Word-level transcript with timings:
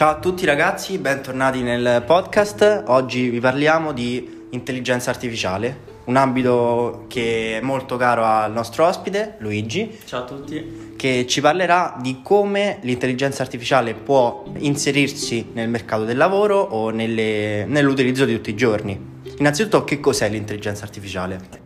Ciao 0.00 0.12
a 0.12 0.18
tutti 0.18 0.46
ragazzi, 0.46 0.96
bentornati 0.96 1.60
nel 1.60 2.02
podcast. 2.06 2.84
Oggi 2.86 3.28
vi 3.28 3.38
parliamo 3.38 3.92
di 3.92 4.46
intelligenza 4.48 5.10
artificiale, 5.10 5.78
un 6.04 6.16
ambito 6.16 7.04
che 7.06 7.58
è 7.58 7.60
molto 7.60 7.98
caro 7.98 8.24
al 8.24 8.50
nostro 8.50 8.86
ospite, 8.86 9.34
Luigi. 9.40 9.98
Ciao 10.06 10.22
a 10.22 10.24
tutti. 10.24 10.94
Che 10.96 11.26
ci 11.26 11.42
parlerà 11.42 11.98
di 12.00 12.20
come 12.22 12.78
l'intelligenza 12.80 13.42
artificiale 13.42 13.92
può 13.92 14.44
inserirsi 14.56 15.50
nel 15.52 15.68
mercato 15.68 16.04
del 16.04 16.16
lavoro 16.16 16.58
o 16.58 16.88
nelle, 16.88 17.66
nell'utilizzo 17.66 18.24
di 18.24 18.34
tutti 18.34 18.48
i 18.48 18.56
giorni. 18.56 18.98
Innanzitutto, 19.36 19.84
che 19.84 20.00
cos'è 20.00 20.30
l'intelligenza 20.30 20.82
artificiale? 20.82 21.59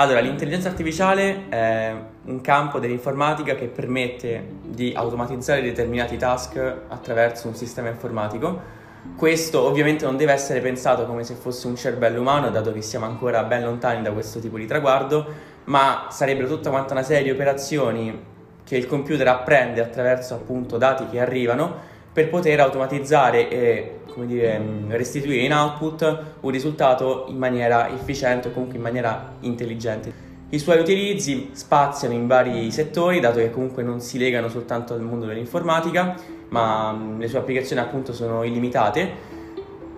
Allora, 0.00 0.20
l'intelligenza 0.20 0.70
artificiale 0.70 1.50
è 1.50 1.94
un 2.24 2.40
campo 2.40 2.78
dell'informatica 2.78 3.54
che 3.54 3.66
permette 3.66 4.42
di 4.62 4.94
automatizzare 4.96 5.60
determinati 5.60 6.16
task 6.16 6.56
attraverso 6.88 7.48
un 7.48 7.54
sistema 7.54 7.90
informatico. 7.90 8.78
Questo 9.14 9.60
ovviamente 9.60 10.06
non 10.06 10.16
deve 10.16 10.32
essere 10.32 10.60
pensato 10.60 11.04
come 11.04 11.22
se 11.22 11.34
fosse 11.34 11.66
un 11.66 11.76
cervello 11.76 12.22
umano, 12.22 12.48
dato 12.48 12.72
che 12.72 12.80
siamo 12.80 13.04
ancora 13.04 13.42
ben 13.42 13.62
lontani 13.62 14.00
da 14.00 14.10
questo 14.10 14.40
tipo 14.40 14.56
di 14.56 14.64
traguardo, 14.64 15.26
ma 15.64 16.06
sarebbero 16.08 16.48
tutta 16.48 16.70
quanta 16.70 16.94
una 16.94 17.02
serie 17.02 17.24
di 17.24 17.30
operazioni 17.30 18.24
che 18.64 18.78
il 18.78 18.86
computer 18.86 19.28
apprende 19.28 19.82
attraverso 19.82 20.32
appunto 20.32 20.78
dati 20.78 21.08
che 21.10 21.20
arrivano 21.20 21.76
per 22.12 22.28
poter 22.28 22.60
automatizzare 22.60 23.48
e 23.48 23.94
dire, 24.26 24.58
mm, 24.58 24.90
restituire 24.90 25.42
in 25.42 25.52
output 25.52 26.22
un 26.40 26.50
risultato 26.50 27.26
in 27.28 27.36
maniera 27.36 27.88
efficiente 27.90 28.48
o 28.48 28.50
comunque 28.50 28.76
in 28.76 28.82
maniera 28.82 29.34
intelligente. 29.40 30.28
I 30.50 30.58
suoi 30.58 30.80
utilizzi 30.80 31.50
spaziano 31.52 32.12
in 32.12 32.26
vari 32.26 32.70
settori, 32.72 33.20
dato 33.20 33.38
che 33.38 33.50
comunque 33.50 33.84
non 33.84 34.00
si 34.00 34.18
legano 34.18 34.48
soltanto 34.48 34.94
al 34.94 35.00
mondo 35.00 35.26
dell'informatica, 35.26 36.16
ma 36.48 36.92
mm, 36.92 37.20
le 37.20 37.28
sue 37.28 37.38
applicazioni 37.38 37.80
appunto 37.80 38.12
sono 38.12 38.42
illimitate, 38.42 39.38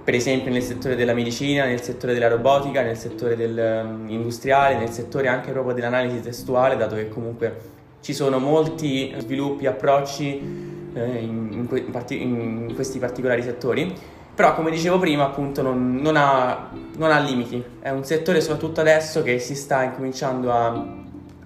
per 0.04 0.14
esempio 0.14 0.50
nel 0.50 0.62
settore 0.62 0.96
della 0.96 1.14
medicina, 1.14 1.64
nel 1.64 1.80
settore 1.80 2.12
della 2.12 2.28
robotica, 2.28 2.82
nel 2.82 2.96
settore 2.96 3.36
del, 3.36 3.84
um, 3.84 4.08
industriale, 4.08 4.76
nel 4.76 4.90
settore 4.90 5.28
anche 5.28 5.52
proprio 5.52 5.74
dell'analisi 5.74 6.20
testuale, 6.20 6.76
dato 6.76 6.96
che 6.96 7.08
comunque 7.08 7.70
ci 8.00 8.12
sono 8.12 8.38
molti 8.38 9.14
sviluppi, 9.18 9.66
approcci 9.66 10.80
eh, 10.94 11.18
in, 11.18 11.66
in, 11.68 11.90
parti, 11.90 12.22
in, 12.22 12.72
questi 12.74 12.98
particolari 12.98 13.42
settori. 13.42 13.94
Però, 14.34 14.54
come 14.54 14.70
dicevo 14.70 14.98
prima, 14.98 15.24
appunto, 15.24 15.60
non, 15.62 15.96
non, 15.96 16.16
ha, 16.16 16.70
non, 16.96 17.10
ha, 17.10 17.18
limiti. 17.18 17.62
È 17.80 17.90
un 17.90 18.04
settore, 18.04 18.40
soprattutto 18.40 18.80
adesso, 18.80 19.22
che 19.22 19.38
si 19.38 19.54
sta 19.54 19.82
incominciando 19.82 20.50
a, 20.50 20.66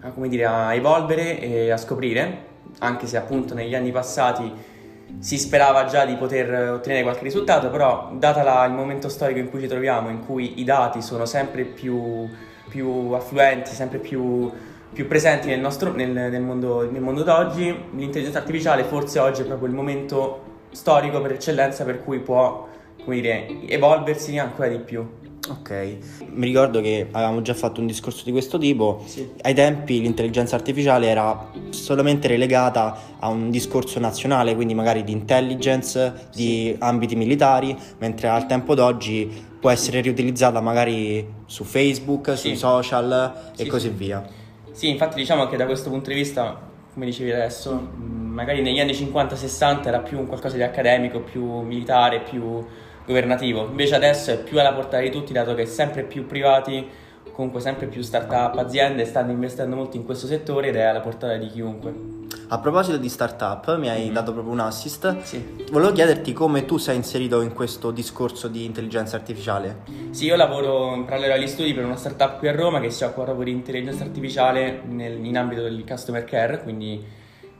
a, 0.00 0.12
dire, 0.26 0.44
a 0.44 0.74
evolvere 0.74 1.40
e 1.40 1.70
a 1.70 1.76
scoprire, 1.76 2.44
anche 2.78 3.06
se 3.06 3.16
appunto 3.16 3.54
negli 3.54 3.74
anni 3.74 3.90
passati 3.90 4.74
si 5.18 5.38
sperava 5.38 5.84
già 5.86 6.04
di 6.04 6.14
poter 6.14 6.72
ottenere 6.72 7.02
qualche 7.02 7.24
risultato, 7.24 7.70
però 7.70 8.10
data 8.14 8.42
la, 8.42 8.64
il 8.66 8.72
momento 8.72 9.08
storico 9.08 9.38
in 9.38 9.50
cui 9.50 9.60
ci 9.60 9.66
troviamo, 9.66 10.08
in 10.08 10.24
cui 10.24 10.60
i 10.60 10.64
dati 10.64 11.00
sono 11.00 11.24
sempre 11.24 11.64
più, 11.64 12.28
più 12.68 13.12
affluenti, 13.12 13.70
sempre 13.70 13.98
più 13.98 14.50
più 14.92 15.06
presenti 15.06 15.48
nel, 15.48 15.60
nostro, 15.60 15.92
nel, 15.92 16.10
nel, 16.10 16.42
mondo, 16.42 16.90
nel 16.90 17.02
mondo 17.02 17.22
d'oggi, 17.22 17.74
l'intelligenza 17.94 18.38
artificiale 18.38 18.84
forse 18.84 19.18
oggi 19.18 19.42
è 19.42 19.44
proprio 19.44 19.68
il 19.68 19.74
momento 19.74 20.42
storico 20.70 21.20
per 21.20 21.32
eccellenza 21.32 21.84
per 21.84 22.02
cui 22.02 22.20
può 22.20 22.68
come 23.02 23.20
dire, 23.20 23.46
evolversi 23.68 24.36
ancora 24.38 24.68
di 24.68 24.78
più. 24.78 25.06
Ok, 25.48 25.98
mi 26.32 26.44
ricordo 26.46 26.80
che 26.80 27.06
avevamo 27.12 27.40
già 27.40 27.54
fatto 27.54 27.80
un 27.80 27.86
discorso 27.86 28.24
di 28.24 28.32
questo 28.32 28.58
tipo. 28.58 29.04
Sì. 29.06 29.28
Ai 29.42 29.54
tempi 29.54 30.00
l'intelligenza 30.00 30.56
artificiale 30.56 31.06
era 31.06 31.52
solamente 31.70 32.26
relegata 32.26 32.98
a 33.20 33.28
un 33.28 33.50
discorso 33.50 34.00
nazionale, 34.00 34.56
quindi 34.56 34.74
magari 34.74 35.04
di 35.04 35.12
intelligence, 35.12 36.28
di 36.34 36.72
sì. 36.72 36.76
ambiti 36.80 37.14
militari, 37.14 37.76
mentre 37.98 38.26
al 38.26 38.46
tempo 38.46 38.74
d'oggi 38.74 39.30
può 39.60 39.70
essere 39.70 40.00
riutilizzata 40.00 40.60
magari 40.60 41.24
su 41.46 41.62
Facebook, 41.62 42.30
sì. 42.32 42.48
sui 42.48 42.56
social 42.56 43.52
e 43.56 43.66
così 43.66 43.90
via. 43.90 44.44
Sì, 44.76 44.90
infatti 44.90 45.16
diciamo 45.16 45.46
che 45.46 45.56
da 45.56 45.64
questo 45.64 45.88
punto 45.88 46.10
di 46.10 46.16
vista, 46.16 46.60
come 46.92 47.06
dicevi 47.06 47.32
adesso, 47.32 47.72
magari 47.96 48.60
negli 48.60 48.78
anni 48.78 48.92
50-60 48.92 49.86
era 49.86 50.00
più 50.00 50.18
un 50.18 50.26
qualcosa 50.26 50.56
di 50.56 50.62
accademico, 50.62 51.20
più 51.20 51.60
militare, 51.60 52.20
più 52.20 52.62
governativo, 53.06 53.64
invece 53.64 53.94
adesso 53.94 54.32
è 54.32 54.38
più 54.38 54.60
alla 54.60 54.74
portata 54.74 55.00
di 55.00 55.10
tutti, 55.10 55.32
dato 55.32 55.54
che 55.54 55.64
sempre 55.64 56.02
più 56.02 56.26
privati, 56.26 56.86
comunque 57.36 57.60
sempre 57.60 57.84
più 57.86 58.00
start-up, 58.00 58.56
aziende 58.56 59.04
stanno 59.04 59.30
investendo 59.30 59.76
molto 59.76 59.98
in 59.98 60.06
questo 60.06 60.26
settore 60.26 60.68
ed 60.68 60.76
è 60.76 60.84
alla 60.84 61.00
portata 61.00 61.36
di 61.36 61.48
chiunque. 61.48 62.14
A 62.48 62.58
proposito 62.60 62.96
di 62.96 63.10
startup, 63.10 63.76
mi 63.76 63.90
hai 63.90 64.04
mm-hmm. 64.04 64.12
dato 64.14 64.32
proprio 64.32 64.54
un 64.54 64.60
assist. 64.60 65.20
Sì. 65.20 65.66
Volevo 65.70 65.92
chiederti 65.92 66.32
come 66.32 66.64
tu 66.64 66.78
sei 66.78 66.96
inserito 66.96 67.42
in 67.42 67.52
questo 67.52 67.90
discorso 67.90 68.48
di 68.48 68.64
intelligenza 68.64 69.16
artificiale. 69.16 69.82
Sì, 70.10 70.24
io 70.24 70.36
lavoro 70.36 70.94
in 70.94 71.04
parallelo 71.04 71.34
agli 71.34 71.46
studi 71.46 71.74
per 71.74 71.84
una 71.84 71.96
startup 71.96 72.38
qui 72.38 72.48
a 72.48 72.52
Roma 72.52 72.80
che 72.80 72.90
si 72.90 73.04
occupa 73.04 73.24
proprio 73.24 73.44
di 73.44 73.50
intelligenza 73.50 74.04
artificiale 74.04 74.80
nel, 74.86 75.22
in 75.22 75.36
ambito 75.36 75.60
del 75.62 75.84
customer 75.86 76.24
care, 76.24 76.62
quindi 76.62 77.04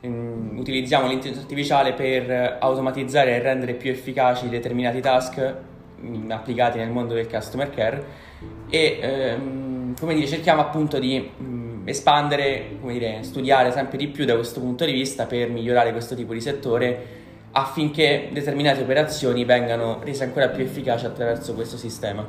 um, 0.01 0.55
utilizziamo 0.57 1.05
l'intelligenza 1.05 1.41
artificiale 1.41 1.93
per 1.93 2.57
automatizzare 2.59 3.35
e 3.35 3.39
rendere 3.39 3.73
più 3.73 3.91
efficaci 3.91 4.49
determinati 4.49 5.01
task 5.01 5.55
um, 6.01 6.31
applicati 6.31 6.79
nel 6.79 6.89
mondo 6.89 7.13
del 7.13 7.27
customer 7.27 7.69
care 7.69 8.25
e 8.69 9.35
um, 9.37 9.66
come 9.99 10.13
dire 10.13 10.27
cerchiamo 10.27 10.61
appunto 10.61 10.99
di 10.99 11.29
espandere, 11.85 12.77
come 12.79 12.93
dire, 12.93 13.19
studiare 13.21 13.71
sempre 13.71 13.97
di 13.97 14.07
più 14.07 14.25
da 14.25 14.35
questo 14.35 14.59
punto 14.59 14.85
di 14.85 14.91
vista 14.91 15.25
per 15.25 15.49
migliorare 15.49 15.91
questo 15.91 16.15
tipo 16.15 16.33
di 16.33 16.41
settore 16.41 17.15
affinché 17.51 18.29
determinate 18.31 18.81
operazioni 18.81 19.45
vengano 19.45 19.99
rese 20.03 20.25
ancora 20.25 20.49
più 20.49 20.63
efficaci 20.63 21.05
attraverso 21.05 21.53
questo 21.53 21.77
sistema. 21.77 22.25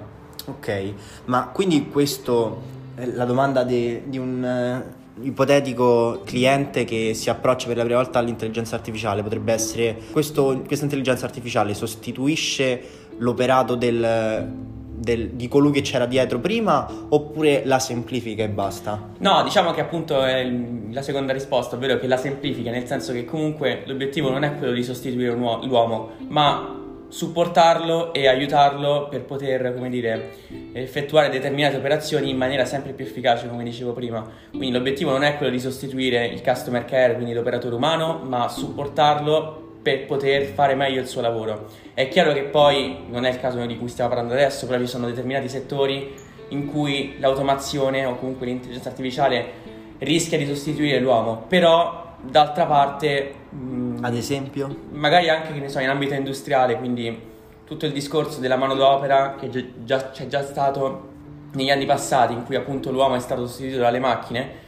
Ok, 0.46 0.92
ma 1.26 1.48
quindi 1.48 1.88
questo 1.88 2.62
è 2.94 3.04
la 3.04 3.24
domanda 3.24 3.64
de, 3.64 4.04
di 4.06 4.16
un 4.16 4.84
uh, 5.16 5.24
ipotetico 5.26 6.22
cliente 6.24 6.84
che 6.84 7.12
si 7.12 7.28
approccia 7.28 7.66
per 7.66 7.76
la 7.76 7.84
prima 7.84 8.00
volta 8.00 8.18
all'intelligenza 8.18 8.76
artificiale 8.76 9.22
potrebbe 9.22 9.52
essere 9.52 9.96
questo, 10.10 10.62
questa 10.66 10.84
intelligenza 10.84 11.26
artificiale 11.26 11.74
sostituisce 11.74 12.80
l'operato 13.18 13.74
del 13.74 14.76
del, 15.08 15.30
di 15.30 15.48
colui 15.48 15.72
che 15.72 15.80
c'era 15.80 16.04
dietro 16.04 16.38
prima 16.38 16.86
oppure 17.08 17.62
la 17.64 17.78
semplifica 17.78 18.42
e 18.42 18.48
basta? 18.48 19.10
No, 19.18 19.42
diciamo 19.42 19.72
che 19.72 19.80
appunto 19.80 20.22
è 20.22 20.46
la 20.90 21.02
seconda 21.02 21.32
risposta, 21.32 21.76
ovvero 21.76 21.98
che 21.98 22.06
la 22.06 22.18
semplifica, 22.18 22.70
nel 22.70 22.86
senso 22.86 23.12
che 23.12 23.24
comunque 23.24 23.82
l'obiettivo 23.86 24.30
non 24.30 24.44
è 24.44 24.56
quello 24.56 24.72
di 24.72 24.82
sostituire 24.82 25.34
l'uomo, 25.34 26.10
ma 26.28 26.74
supportarlo 27.08 28.12
e 28.12 28.28
aiutarlo 28.28 29.08
per 29.08 29.22
poter, 29.22 29.72
come 29.72 29.88
dire, 29.88 30.34
effettuare 30.72 31.30
determinate 31.30 31.76
operazioni 31.76 32.28
in 32.28 32.36
maniera 32.36 32.66
sempre 32.66 32.92
più 32.92 33.06
efficace, 33.06 33.48
come 33.48 33.64
dicevo 33.64 33.92
prima. 33.92 34.28
Quindi 34.50 34.72
l'obiettivo 34.72 35.10
non 35.10 35.22
è 35.22 35.38
quello 35.38 35.50
di 35.50 35.58
sostituire 35.58 36.26
il 36.26 36.42
customer 36.42 36.84
care, 36.84 37.14
quindi 37.14 37.32
l'operatore 37.32 37.74
umano, 37.74 38.20
ma 38.22 38.48
supportarlo 38.48 39.67
per 39.88 40.04
poter 40.04 40.44
fare 40.44 40.74
meglio 40.74 41.00
il 41.00 41.06
suo 41.06 41.22
lavoro. 41.22 41.68
È 41.94 42.08
chiaro 42.08 42.34
che 42.34 42.42
poi 42.42 43.04
non 43.08 43.24
è 43.24 43.30
il 43.30 43.40
caso 43.40 43.64
di 43.64 43.78
cui 43.78 43.88
stiamo 43.88 44.10
parlando 44.10 44.34
adesso, 44.34 44.66
però 44.66 44.78
ci 44.80 44.86
sono 44.86 45.06
determinati 45.06 45.48
settori 45.48 46.14
in 46.48 46.66
cui 46.66 47.16
l'automazione 47.18 48.04
o 48.04 48.16
comunque 48.16 48.46
l'intelligenza 48.46 48.90
artificiale 48.90 49.66
rischia 49.98 50.36
di 50.36 50.46
sostituire 50.46 51.00
l'uomo, 51.00 51.44
però 51.48 52.16
d'altra 52.20 52.66
parte... 52.66 53.34
Mh, 53.48 53.98
Ad 54.02 54.14
esempio? 54.14 54.76
Magari 54.90 55.30
anche 55.30 55.54
che 55.54 55.58
ne 55.58 55.68
so, 55.70 55.80
in 55.80 55.88
ambito 55.88 56.12
industriale, 56.12 56.76
quindi 56.76 57.26
tutto 57.64 57.86
il 57.86 57.92
discorso 57.92 58.40
della 58.40 58.56
manodopera 58.56 59.36
che 59.38 59.50
già, 59.84 60.10
c'è 60.10 60.26
già 60.26 60.42
stato 60.42 61.16
negli 61.52 61.70
anni 61.70 61.86
passati 61.86 62.34
in 62.34 62.44
cui 62.44 62.56
appunto 62.56 62.90
l'uomo 62.90 63.14
è 63.14 63.20
stato 63.20 63.46
sostituito 63.46 63.80
dalle 63.80 63.98
macchine 63.98 64.66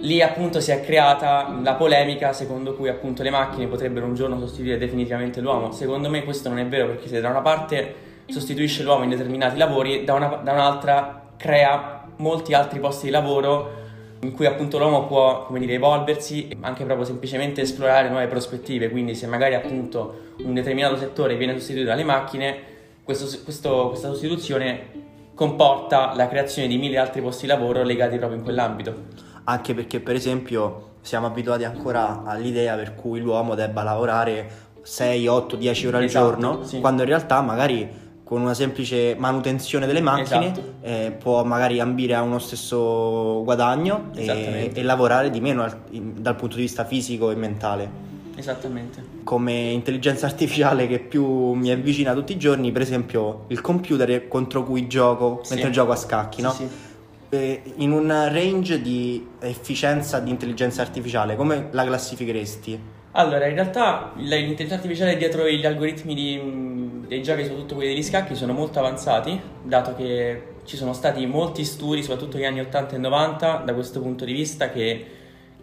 Lì 0.00 0.20
appunto 0.20 0.60
si 0.60 0.72
è 0.72 0.82
creata 0.82 1.58
la 1.62 1.74
polemica 1.74 2.34
secondo 2.34 2.74
cui 2.74 2.88
appunto 2.90 3.22
le 3.22 3.30
macchine 3.30 3.66
potrebbero 3.66 4.04
un 4.04 4.14
giorno 4.14 4.38
sostituire 4.38 4.76
definitivamente 4.76 5.40
l'uomo. 5.40 5.72
Secondo 5.72 6.10
me 6.10 6.22
questo 6.22 6.50
non 6.50 6.58
è 6.58 6.66
vero 6.66 6.88
perché 6.88 7.08
se 7.08 7.20
da 7.20 7.30
una 7.30 7.40
parte 7.40 7.94
sostituisce 8.26 8.82
l'uomo 8.82 9.04
in 9.04 9.10
determinati 9.10 9.56
lavori, 9.56 10.04
da, 10.04 10.12
una, 10.12 10.40
da 10.42 10.52
un'altra 10.52 11.28
crea 11.38 12.04
molti 12.16 12.52
altri 12.52 12.78
posti 12.78 13.06
di 13.06 13.10
lavoro 13.10 13.84
in 14.20 14.32
cui 14.32 14.44
appunto 14.44 14.78
l'uomo 14.78 15.06
può, 15.06 15.48
dire, 15.52 15.74
evolversi 15.74 16.48
e 16.48 16.56
anche 16.60 16.84
proprio 16.84 17.06
semplicemente 17.06 17.62
esplorare 17.62 18.10
nuove 18.10 18.26
prospettive. 18.26 18.90
Quindi 18.90 19.14
se 19.14 19.26
magari 19.26 19.54
appunto 19.54 20.34
un 20.42 20.52
determinato 20.52 20.98
settore 20.98 21.36
viene 21.36 21.54
sostituito 21.54 21.88
dalle 21.88 22.04
macchine, 22.04 22.58
questo, 23.02 23.26
questo, 23.44 23.88
questa 23.88 24.08
sostituzione 24.08 25.04
comporta 25.34 26.12
la 26.14 26.28
creazione 26.28 26.68
di 26.68 26.76
mille 26.76 26.98
altri 26.98 27.22
posti 27.22 27.46
di 27.46 27.52
lavoro 27.52 27.82
legati 27.82 28.16
proprio 28.18 28.38
in 28.38 28.44
quell'ambito 28.44 29.25
anche 29.48 29.74
perché 29.74 30.00
per 30.00 30.14
esempio 30.14 30.94
siamo 31.00 31.26
abituati 31.26 31.64
ancora 31.64 32.22
all'idea 32.24 32.74
per 32.74 32.94
cui 32.94 33.20
l'uomo 33.20 33.54
debba 33.54 33.82
lavorare 33.82 34.64
6, 34.82 35.26
8, 35.26 35.56
10 35.56 35.86
ore 35.86 35.96
al 35.98 36.04
esatto, 36.04 36.26
giorno, 36.26 36.64
sì. 36.64 36.80
quando 36.80 37.02
in 37.02 37.08
realtà 37.08 37.40
magari 37.40 38.04
con 38.24 38.40
una 38.40 38.54
semplice 38.54 39.14
manutenzione 39.16 39.86
delle 39.86 40.00
macchine 40.00 40.46
esatto. 40.50 40.74
eh, 40.80 41.16
può 41.16 41.44
magari 41.44 41.78
ambire 41.78 42.16
a 42.16 42.22
uno 42.22 42.40
stesso 42.40 43.42
guadagno 43.44 44.10
e, 44.16 44.72
e 44.74 44.82
lavorare 44.82 45.30
di 45.30 45.40
meno 45.40 45.62
al, 45.62 45.76
in, 45.90 46.14
dal 46.20 46.34
punto 46.34 46.56
di 46.56 46.62
vista 46.62 46.84
fisico 46.84 47.30
e 47.30 47.36
mentale. 47.36 48.04
Esattamente. 48.34 49.02
Come 49.22 49.52
intelligenza 49.70 50.26
artificiale 50.26 50.88
che 50.88 50.98
più 50.98 51.52
mi 51.52 51.70
avvicina 51.70 52.12
tutti 52.14 52.32
i 52.32 52.36
giorni, 52.36 52.72
per 52.72 52.82
esempio 52.82 53.44
il 53.46 53.60
computer 53.60 54.26
contro 54.26 54.64
cui 54.64 54.88
gioco 54.88 55.40
Sì. 55.42 55.54
mentre 55.54 55.70
gioco 55.70 55.92
a 55.92 55.96
scacchi, 55.96 56.42
no? 56.42 56.50
Sì, 56.50 56.66
sì. 56.66 56.94
Eh, 57.36 57.62
in 57.76 57.92
un 57.92 58.08
range 58.08 58.80
di 58.80 59.26
efficienza 59.40 60.20
di 60.20 60.30
intelligenza 60.30 60.80
artificiale, 60.80 61.36
come 61.36 61.68
la 61.72 61.84
classificheresti? 61.84 62.80
Allora, 63.12 63.46
in 63.46 63.54
realtà 63.54 64.12
l'intelligenza 64.16 64.74
artificiale 64.74 65.16
dietro 65.16 65.46
gli 65.48 65.64
algoritmi 65.64 66.14
di- 66.14 67.04
dei 67.06 67.22
giochi, 67.22 67.42
soprattutto 67.42 67.74
quelli 67.74 67.92
degli 67.92 68.02
scacchi, 68.02 68.34
sono 68.34 68.52
molto 68.52 68.78
avanzati, 68.78 69.38
dato 69.62 69.94
che 69.94 70.54
ci 70.64 70.76
sono 70.76 70.92
stati 70.92 71.26
molti 71.26 71.64
studi, 71.64 72.02
soprattutto 72.02 72.36
negli 72.36 72.46
anni 72.46 72.60
80 72.60 72.96
e 72.96 72.98
90, 72.98 73.62
da 73.64 73.74
questo 73.74 74.00
punto 74.00 74.24
di 74.24 74.32
vista, 74.32 74.70
che 74.70 75.06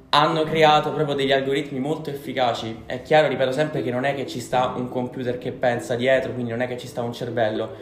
hanno 0.09 0.43
creato 0.43 0.91
proprio 0.91 1.15
degli 1.15 1.31
algoritmi 1.31 1.79
molto 1.79 2.11
efficaci. 2.11 2.83
È 2.85 3.01
chiaro, 3.01 3.27
ripeto 3.27 3.51
sempre, 3.51 3.81
che 3.81 3.91
non 3.91 4.03
è 4.03 4.13
che 4.13 4.27
ci 4.27 4.39
sta 4.39 4.73
un 4.75 4.89
computer 4.89 5.37
che 5.39 5.51
pensa 5.51 5.95
dietro, 5.95 6.33
quindi 6.33 6.51
non 6.51 6.61
è 6.61 6.67
che 6.67 6.77
ci 6.77 6.87
sta 6.87 7.01
un 7.01 7.13
cervello. 7.13 7.75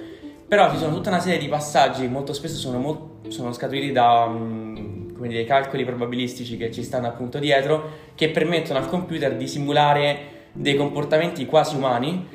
Però 0.52 0.70
ci 0.70 0.80
sono 0.80 0.94
tutta 0.94 1.08
una 1.08 1.22
serie 1.22 1.40
di 1.40 1.48
passaggi, 1.48 2.10
molto 2.10 2.34
spesso 2.34 2.58
sono, 2.58 2.78
mol- 2.78 3.30
sono 3.30 3.54
scaturiti 3.54 3.94
da 3.94 4.28
mm, 4.28 5.14
come 5.16 5.30
dire, 5.30 5.46
calcoli 5.46 5.86
probabilistici 5.86 6.58
che 6.58 6.70
ci 6.74 6.84
stanno 6.84 7.08
appunto 7.08 7.40
dietro, 7.40 7.90
che 8.16 8.32
permettono 8.32 8.78
al 8.78 8.90
computer 8.90 9.38
di 9.38 9.48
simulare 9.48 10.50
dei 10.52 10.76
comportamenti 10.76 11.46
quasi 11.46 11.78
umani 11.78 12.28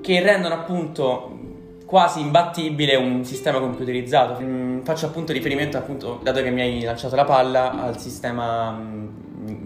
che 0.00 0.20
rendono 0.22 0.54
appunto 0.54 1.38
quasi 1.84 2.20
imbattibile 2.20 2.94
un 2.94 3.24
sistema 3.24 3.58
computerizzato. 3.58 4.40
Mm, 4.40 4.82
faccio 4.82 5.06
appunto 5.06 5.32
riferimento, 5.32 5.76
appunto, 5.76 6.20
dato 6.22 6.40
che 6.40 6.50
mi 6.50 6.60
hai 6.60 6.82
lanciato 6.82 7.16
la 7.16 7.24
palla, 7.24 7.82
al 7.82 7.98
sistema 7.98 8.70
mm, 8.70 9.06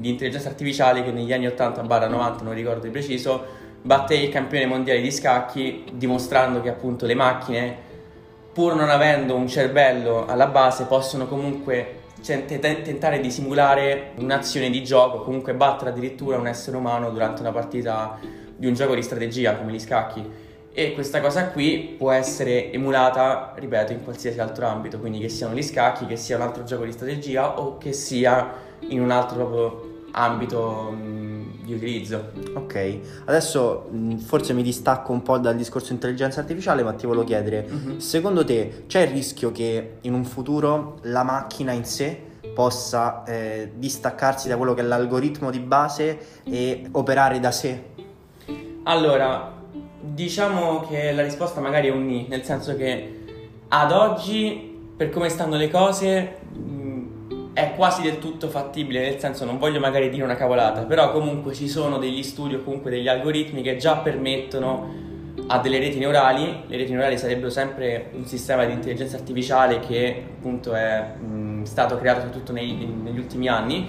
di 0.01 0.09
intelligenza 0.09 0.49
artificiale 0.49 1.05
che 1.05 1.11
negli 1.11 1.35
anni 1.35 1.47
80-90, 1.47 2.43
non 2.45 2.55
ricordo 2.55 2.87
di 2.87 2.91
preciso, 2.91 3.67
batté 3.89 4.17
il 4.17 4.29
campione 4.29 4.67
mondiale 4.67 5.01
di 5.01 5.11
scacchi, 5.11 5.87
dimostrando 5.95 6.61
che 6.61 6.69
appunto 6.69 7.07
le 7.07 7.15
macchine, 7.15 7.75
pur 8.53 8.75
non 8.75 8.91
avendo 8.91 9.35
un 9.35 9.49
cervello 9.49 10.27
alla 10.27 10.47
base, 10.47 10.85
possono 10.85 11.27
comunque 11.27 12.01
te- 12.23 12.45
tentare 12.45 13.19
di 13.21 13.31
simulare 13.31 14.11
un'azione 14.17 14.69
di 14.69 14.85
gioco, 14.85 15.23
comunque 15.23 15.55
battere 15.55 15.89
addirittura 15.89 16.37
un 16.37 16.47
essere 16.47 16.77
umano 16.77 17.09
durante 17.09 17.41
una 17.41 17.51
partita 17.51 18.19
di 18.55 18.67
un 18.67 18.75
gioco 18.75 18.95
di 18.95 19.03
strategia 19.03 19.57
come 19.57 19.73
gli 19.73 19.81
scacchi. 19.81 20.23
E 20.71 20.93
questa 20.93 21.23
cosa 21.23 21.47
qui 21.47 21.95
può 21.97 22.11
essere 22.11 22.71
emulata, 22.71 23.55
ripeto, 23.57 23.93
in 23.93 24.05
qualsiasi 24.05 24.39
altro 24.39 24.67
ambito, 24.67 24.99
quindi 24.99 25.19
che 25.19 25.31
siano 25.31 25.55
gli 25.55 25.63
scacchi, 25.63 26.05
che 26.05 26.17
sia 26.17 26.37
un 26.37 26.43
altro 26.43 26.63
gioco 26.63 26.85
di 26.85 26.93
strategia 26.93 27.59
o 27.59 27.79
che 27.79 27.95
sia 27.95 28.53
in 28.81 29.01
un 29.01 29.11
altro 29.11 29.37
proprio 29.37 30.03
ambito 30.13 30.95
di 31.69 31.75
utilizzo. 31.75 32.31
Ok, 32.55 32.99
adesso 33.27 33.89
mh, 33.91 34.17
forse 34.17 34.53
mi 34.55 34.63
distacco 34.63 35.13
un 35.13 35.23
po' 35.23 35.39
dal 35.39 35.55
discorso 35.55 35.93
intelligenza 35.93 36.41
artificiale, 36.41 36.83
ma 36.83 36.93
ti 36.95 37.07
volevo 37.07 37.25
chiedere, 37.25 37.67
Mhm. 37.69 37.99
secondo 37.99 38.45
te 38.45 38.85
c'è 38.87 39.03
il 39.03 39.09
rischio 39.09 39.53
che 39.53 39.97
in 40.01 40.15
un 40.15 40.25
futuro 40.25 40.99
la 41.03 41.23
macchina 41.23 41.73
in 41.73 41.85
sé 41.85 42.23
possa 42.55 43.23
eh, 43.25 43.73
distaccarsi 43.77 44.49
da 44.49 44.57
quello 44.57 44.75
che 44.75 44.81
è 44.81 44.85
l'algoritmo 44.85 45.51
di 45.51 45.61
base 45.61 46.19
e 46.45 46.89
operare 46.93 47.39
da 47.39 47.51
sé? 47.53 47.83
Allora, 48.85 49.53
diciamo 50.01 50.81
che 50.89 51.13
la 51.13 51.23
risposta 51.23 51.61
magari 51.61 51.89
è 51.89 51.91
un 51.91 52.07
ni, 52.07 52.27
nel 52.29 52.43
senso 52.45 52.75
che 52.75 53.15
ad 53.69 53.93
oggi, 53.93 54.77
per 54.97 55.11
come 55.11 55.29
stanno 55.29 55.57
le 55.57 55.71
cose, 55.71 56.37
è 57.59 57.75
quasi 57.75 58.03
del 58.03 58.21
tutto 58.21 58.49
fattibile, 58.49 59.01
nel 59.01 59.19
senso 59.19 59.45
non 59.45 59.59
voglio 59.59 59.81
magari 59.81 60.09
dire 60.11 60.23
una 60.23 60.37
cavolata, 60.37 60.83
però 60.85 61.11
comunque 61.11 61.53
ci 61.55 61.69
sono 61.69 61.99
degli 61.99 62.23
studi 62.23 62.55
o 62.55 62.63
comunque 62.63 62.89
degli 62.89 63.09
algoritmi 63.09 63.63
che 63.63 63.75
già 63.77 63.97
permettono 63.97 65.07
a 65.49 65.59
delle 65.59 65.81
reti 65.81 65.99
neurali, 65.99 66.63
le 66.69 66.77
reti 66.77 66.93
neurali 66.93 67.19
sarebbero 67.19 67.51
sempre 67.51 68.11
un 68.13 68.25
sistema 68.27 68.65
di 68.65 68.75
intelligenza 68.75 69.17
artificiale 69.17 69.81
che 69.81 70.25
appunto 70.39 70.73
è 70.73 71.15
mh, 71.19 71.65
stato 71.65 71.99
creato 71.99 72.21
soprattutto 72.21 72.53
nei- 72.53 72.87
negli 73.03 73.19
ultimi 73.19 73.49
anni, 73.49 73.89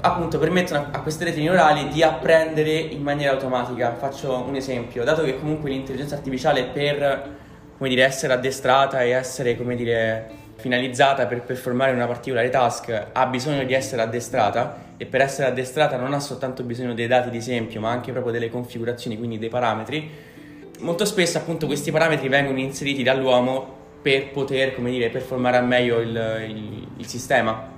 appunto 0.00 0.38
permettono 0.38 0.86
a 0.90 1.00
queste 1.02 1.24
reti 1.24 1.42
neurali 1.42 1.88
di 1.88 2.02
apprendere 2.02 2.70
in 2.70 3.02
maniera 3.02 3.32
automatica. 3.32 3.94
Faccio 3.94 4.42
un 4.46 4.54
esempio, 4.54 5.04
dato 5.04 5.22
che 5.22 5.38
comunque 5.38 5.68
l'intelligenza 5.68 6.14
artificiale 6.14 6.64
per 6.64 7.40
come 7.76 7.88
dire, 7.88 8.04
essere 8.04 8.32
addestrata 8.32 9.02
e 9.02 9.10
essere 9.10 9.56
come 9.56 9.74
dire, 9.74 10.30
finalizzata 10.62 11.26
per 11.26 11.42
performare 11.42 11.90
una 11.92 12.06
particolare 12.06 12.48
task 12.48 13.08
ha 13.12 13.26
bisogno 13.26 13.64
di 13.64 13.74
essere 13.74 14.00
addestrata 14.00 14.90
e 14.96 15.04
per 15.06 15.20
essere 15.20 15.48
addestrata 15.48 15.96
non 15.96 16.14
ha 16.14 16.20
soltanto 16.20 16.62
bisogno 16.62 16.94
dei 16.94 17.08
dati 17.08 17.28
di 17.30 17.36
esempio 17.38 17.80
ma 17.80 17.90
anche 17.90 18.12
proprio 18.12 18.32
delle 18.32 18.48
configurazioni, 18.48 19.18
quindi 19.18 19.38
dei 19.38 19.48
parametri. 19.48 20.08
Molto 20.78 21.04
spesso 21.04 21.38
appunto 21.38 21.66
questi 21.66 21.90
parametri 21.90 22.28
vengono 22.28 22.58
inseriti 22.60 23.02
dall'uomo 23.02 23.80
per 24.00 24.30
poter 24.30 24.74
come 24.74 24.90
dire, 24.90 25.10
performare 25.10 25.56
al 25.56 25.66
meglio 25.66 25.98
il, 26.00 26.44
il- 26.48 26.86
il 26.96 27.06
sistema. 27.06 27.70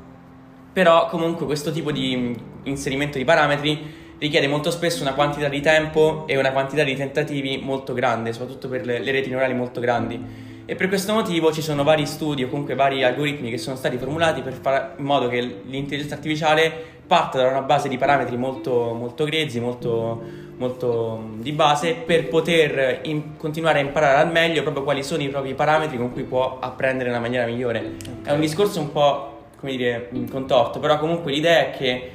Però 0.72 1.06
comunque 1.08 1.46
questo 1.46 1.72
tipo 1.72 1.90
di 1.90 2.36
inserimento 2.64 3.16
di 3.16 3.25
parametri 3.25 4.02
richiede 4.19 4.46
molto 4.46 4.70
spesso 4.70 5.02
una 5.02 5.14
quantità 5.14 5.48
di 5.48 5.60
tempo 5.60 6.25
e 6.26 6.36
una 6.36 6.52
quantità 6.52 6.82
di 6.84 6.94
tentativi 6.94 7.58
molto 7.62 7.94
grande, 7.94 8.32
soprattutto 8.32 8.69
per 8.69 8.84
le, 8.84 8.98
le 8.98 9.10
reti 9.10 9.31
neurali 9.31 9.54
molto 9.54 9.81
grandi. 9.81 10.44
E 10.66 10.76
per 10.76 10.88
questo 10.88 11.12
motivo 11.12 11.52
ci 11.52 11.61
sono 11.61 11.82
vari 11.84 12.06
studi 12.06 12.43
o 12.43 12.49
comunque 12.49 12.75
vari 12.75 13.05
algoritmi 13.05 13.50
che 13.50 13.58
sono 13.58 13.76
stati 13.76 13.99
formulati 13.99 14.40
per 14.40 14.55
fare 14.55 14.93
in 14.96 15.05
modo 15.05 15.28
che 15.28 15.38
l'intelligenza 15.40 16.14
artificiale 16.14 16.72
parta 17.06 17.43
da 17.43 17.49
una 17.49 17.61
base 17.61 17.90
di 17.90 17.99
parametri 17.99 18.38
molto, 18.38 18.94
molto 18.94 19.25
grezzi, 19.25 19.61
molto, 19.61 20.22
molto 20.56 21.32
di 21.37 21.52
base, 21.52 21.93
per 21.93 22.28
poter 22.28 23.00
in- 23.02 23.37
continuare 23.37 23.81
a 23.81 23.82
imparare 23.82 24.22
al 24.22 24.32
meglio 24.32 24.62
proprio 24.62 24.84
quali 24.84 25.02
sono 25.02 25.22
i 25.22 25.28
propri 25.28 25.52
parametri 25.52 25.99
con 25.99 26.12
cui 26.12 26.22
può 26.22 26.56
apprendere 26.58 27.10
nella 27.10 27.20
maniera 27.20 27.44
migliore. 27.44 27.96
È 28.22 28.32
un 28.32 28.40
discorso 28.40 28.81
un 28.81 28.90
po' 28.90 29.32
come 29.60 29.76
dire, 29.76 30.08
contorto, 30.31 30.78
però 30.78 30.99
comunque 30.99 31.31
l'idea 31.31 31.58
è 31.58 31.70
che 31.76 32.10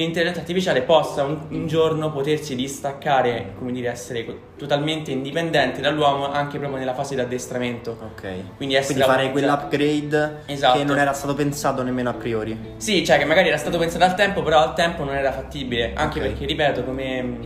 l'intelligenza 0.00 0.40
artificiale 0.40 0.82
possa 0.82 1.22
un, 1.24 1.38
un 1.50 1.66
giorno 1.66 2.10
potersi 2.10 2.54
distaccare, 2.54 3.52
come 3.58 3.72
dire, 3.72 3.88
essere 3.90 4.26
totalmente 4.56 5.10
indipendente 5.10 5.80
dall'uomo 5.80 6.30
anche 6.30 6.58
proprio 6.58 6.78
nella 6.78 6.94
fase 6.94 7.14
di 7.14 7.20
addestramento. 7.20 7.96
Ok. 8.12 8.56
Quindi 8.56 8.74
essere 8.74 8.94
Quindi 9.00 9.12
fare 9.12 9.30
quell'upgrade 9.30 10.42
Esatto. 10.46 10.78
che 10.78 10.84
non 10.84 10.98
era 10.98 11.12
stato 11.12 11.34
pensato 11.34 11.82
nemmeno 11.82 12.10
a 12.10 12.14
priori. 12.14 12.58
Sì, 12.76 13.04
cioè 13.04 13.18
che 13.18 13.24
magari 13.24 13.48
era 13.48 13.56
stato 13.56 13.78
pensato 13.78 14.04
al 14.04 14.14
tempo, 14.14 14.42
però 14.42 14.58
al 14.60 14.74
tempo 14.74 15.04
non 15.04 15.14
era 15.14 15.32
fattibile. 15.32 15.92
Anche 15.94 16.18
Ok. 16.20 16.26
perché, 16.26 16.46
ripeto, 16.46 16.84
come 16.84 17.38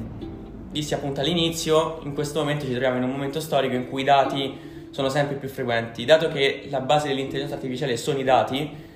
dissi 0.71 0.95
appunto 0.95 1.21
all'inizio, 1.21 2.01
in 2.03 2.15
questo 2.15 2.41
momento 2.41 2.65
ci 2.65 2.71
troviamo 2.71 2.97
in 2.97 3.05
un 3.05 3.11
momento 3.11 3.41
storico 3.41 3.75
in 3.75 3.89
cui 3.89 4.03
i 4.03 4.05
dati 4.05 4.73
sono 4.91 5.09
sempre 5.09 5.37
più 5.37 5.49
frequenti. 5.49 6.05
Dato 6.05 6.29
che 6.29 6.67
la 6.71 6.81
base 6.81 7.09
dell'intelligenza 7.09 7.55
artificiale 7.55 7.97
sono 7.97 8.19
i 8.19 8.25
dati, 8.25 8.93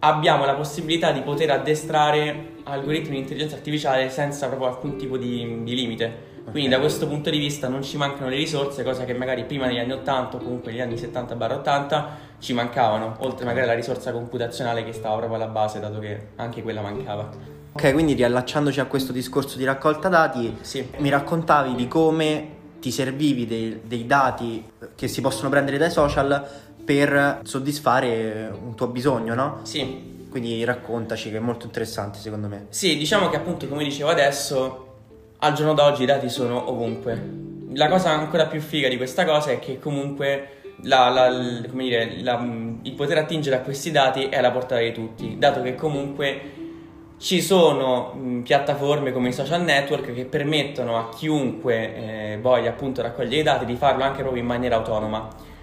abbiamo 0.00 0.44
la 0.44 0.54
possibilità 0.54 1.12
di 1.12 1.20
poter 1.20 1.50
addestrare 1.50 2.54
algoritmi 2.64 3.12
di 3.14 3.18
intelligenza 3.18 3.56
artificiale 3.56 4.10
senza 4.10 4.46
proprio 4.48 4.68
alcun 4.68 4.96
tipo 4.96 5.16
di, 5.16 5.62
di 5.62 5.74
limite. 5.74 6.34
Quindi 6.50 6.68
da 6.68 6.78
questo 6.78 7.08
punto 7.08 7.28
di 7.28 7.38
vista 7.38 7.66
non 7.66 7.82
ci 7.82 7.96
mancano 7.96 8.28
le 8.28 8.36
risorse, 8.36 8.84
cosa 8.84 9.04
che 9.04 9.14
magari 9.14 9.44
prima 9.44 9.66
negli 9.66 9.78
anni 9.80 9.92
80 9.92 10.36
o 10.36 10.38
comunque 10.38 10.70
negli 10.70 10.80
anni 10.80 10.94
70-80 10.94 12.04
ci 12.38 12.52
mancavano, 12.52 13.16
oltre 13.18 13.44
magari 13.44 13.64
alla 13.64 13.74
risorsa 13.74 14.12
computazionale 14.12 14.84
che 14.84 14.92
stava 14.92 15.16
proprio 15.16 15.36
alla 15.36 15.50
base, 15.50 15.80
dato 15.80 15.98
che 15.98 16.28
anche 16.36 16.62
quella 16.62 16.82
mancava. 16.82 17.28
Ok, 17.72 17.92
quindi 17.92 18.12
riallacciandoci 18.14 18.78
a 18.78 18.84
questo 18.86 19.12
discorso 19.12 19.58
di 19.58 19.64
raccolta 19.64 20.08
dati, 20.08 20.56
Sì. 20.60 20.88
mi 20.98 21.08
raccontavi 21.08 21.74
di 21.74 21.88
come 21.88 22.48
ti 22.80 22.92
servivi 22.92 23.46
dei, 23.46 23.80
dei 23.84 24.06
dati 24.06 24.64
che 24.94 25.08
si 25.08 25.20
possono 25.20 25.48
prendere 25.48 25.78
dai 25.78 25.90
social 25.90 26.48
per 26.86 27.40
soddisfare 27.42 28.48
un 28.62 28.74
tuo 28.76 28.86
bisogno, 28.86 29.34
no? 29.34 29.58
Sì, 29.64 30.14
Quindi 30.30 30.62
raccontaci 30.64 31.30
che 31.30 31.38
è 31.38 31.40
molto 31.40 31.66
interessante 31.66 32.18
secondo 32.20 32.46
me. 32.46 32.66
Sì, 32.68 32.96
diciamo 32.96 33.28
che 33.28 33.36
appunto 33.36 33.66
come 33.66 33.82
dicevo 33.82 34.08
adesso, 34.10 34.86
al 35.38 35.52
giorno 35.54 35.74
d'oggi 35.74 36.04
i 36.04 36.06
dati 36.06 36.28
sono 36.28 36.70
ovunque. 36.70 37.44
La 37.72 37.88
cosa 37.88 38.10
ancora 38.10 38.46
più 38.46 38.60
figa 38.60 38.88
di 38.88 38.96
questa 38.96 39.24
cosa 39.24 39.50
è 39.50 39.58
che 39.58 39.78
comunque 39.80 40.50
la- 40.82 41.08
la- 41.08 41.30
dire, 41.72 42.20
la- 42.22 42.40
il 42.82 42.92
poter 42.92 43.18
attingere 43.18 43.56
a 43.56 43.60
questi 43.60 43.90
dati 43.90 44.28
è 44.28 44.36
alla 44.36 44.50
portata 44.52 44.80
di 44.80 44.92
tutti, 44.92 45.36
dato 45.38 45.62
che 45.62 45.74
comunque 45.74 46.40
ci 47.18 47.40
sono 47.40 48.12
mh, 48.12 48.40
piattaforme 48.42 49.10
come 49.10 49.28
i 49.30 49.32
social 49.32 49.62
network 49.62 50.12
che 50.12 50.24
permettono 50.26 50.98
a 50.98 51.08
chiunque 51.08 51.94
eh, 52.34 52.38
voglia 52.40 52.70
appunto 52.70 53.00
raccogliere 53.02 53.40
i 53.40 53.42
dati 53.42 53.64
di 53.64 53.74
farlo 53.74 54.04
anche 54.04 54.20
proprio 54.20 54.40
in 54.42 54.46
maniera 54.48 54.76
autonoma. 54.76 55.54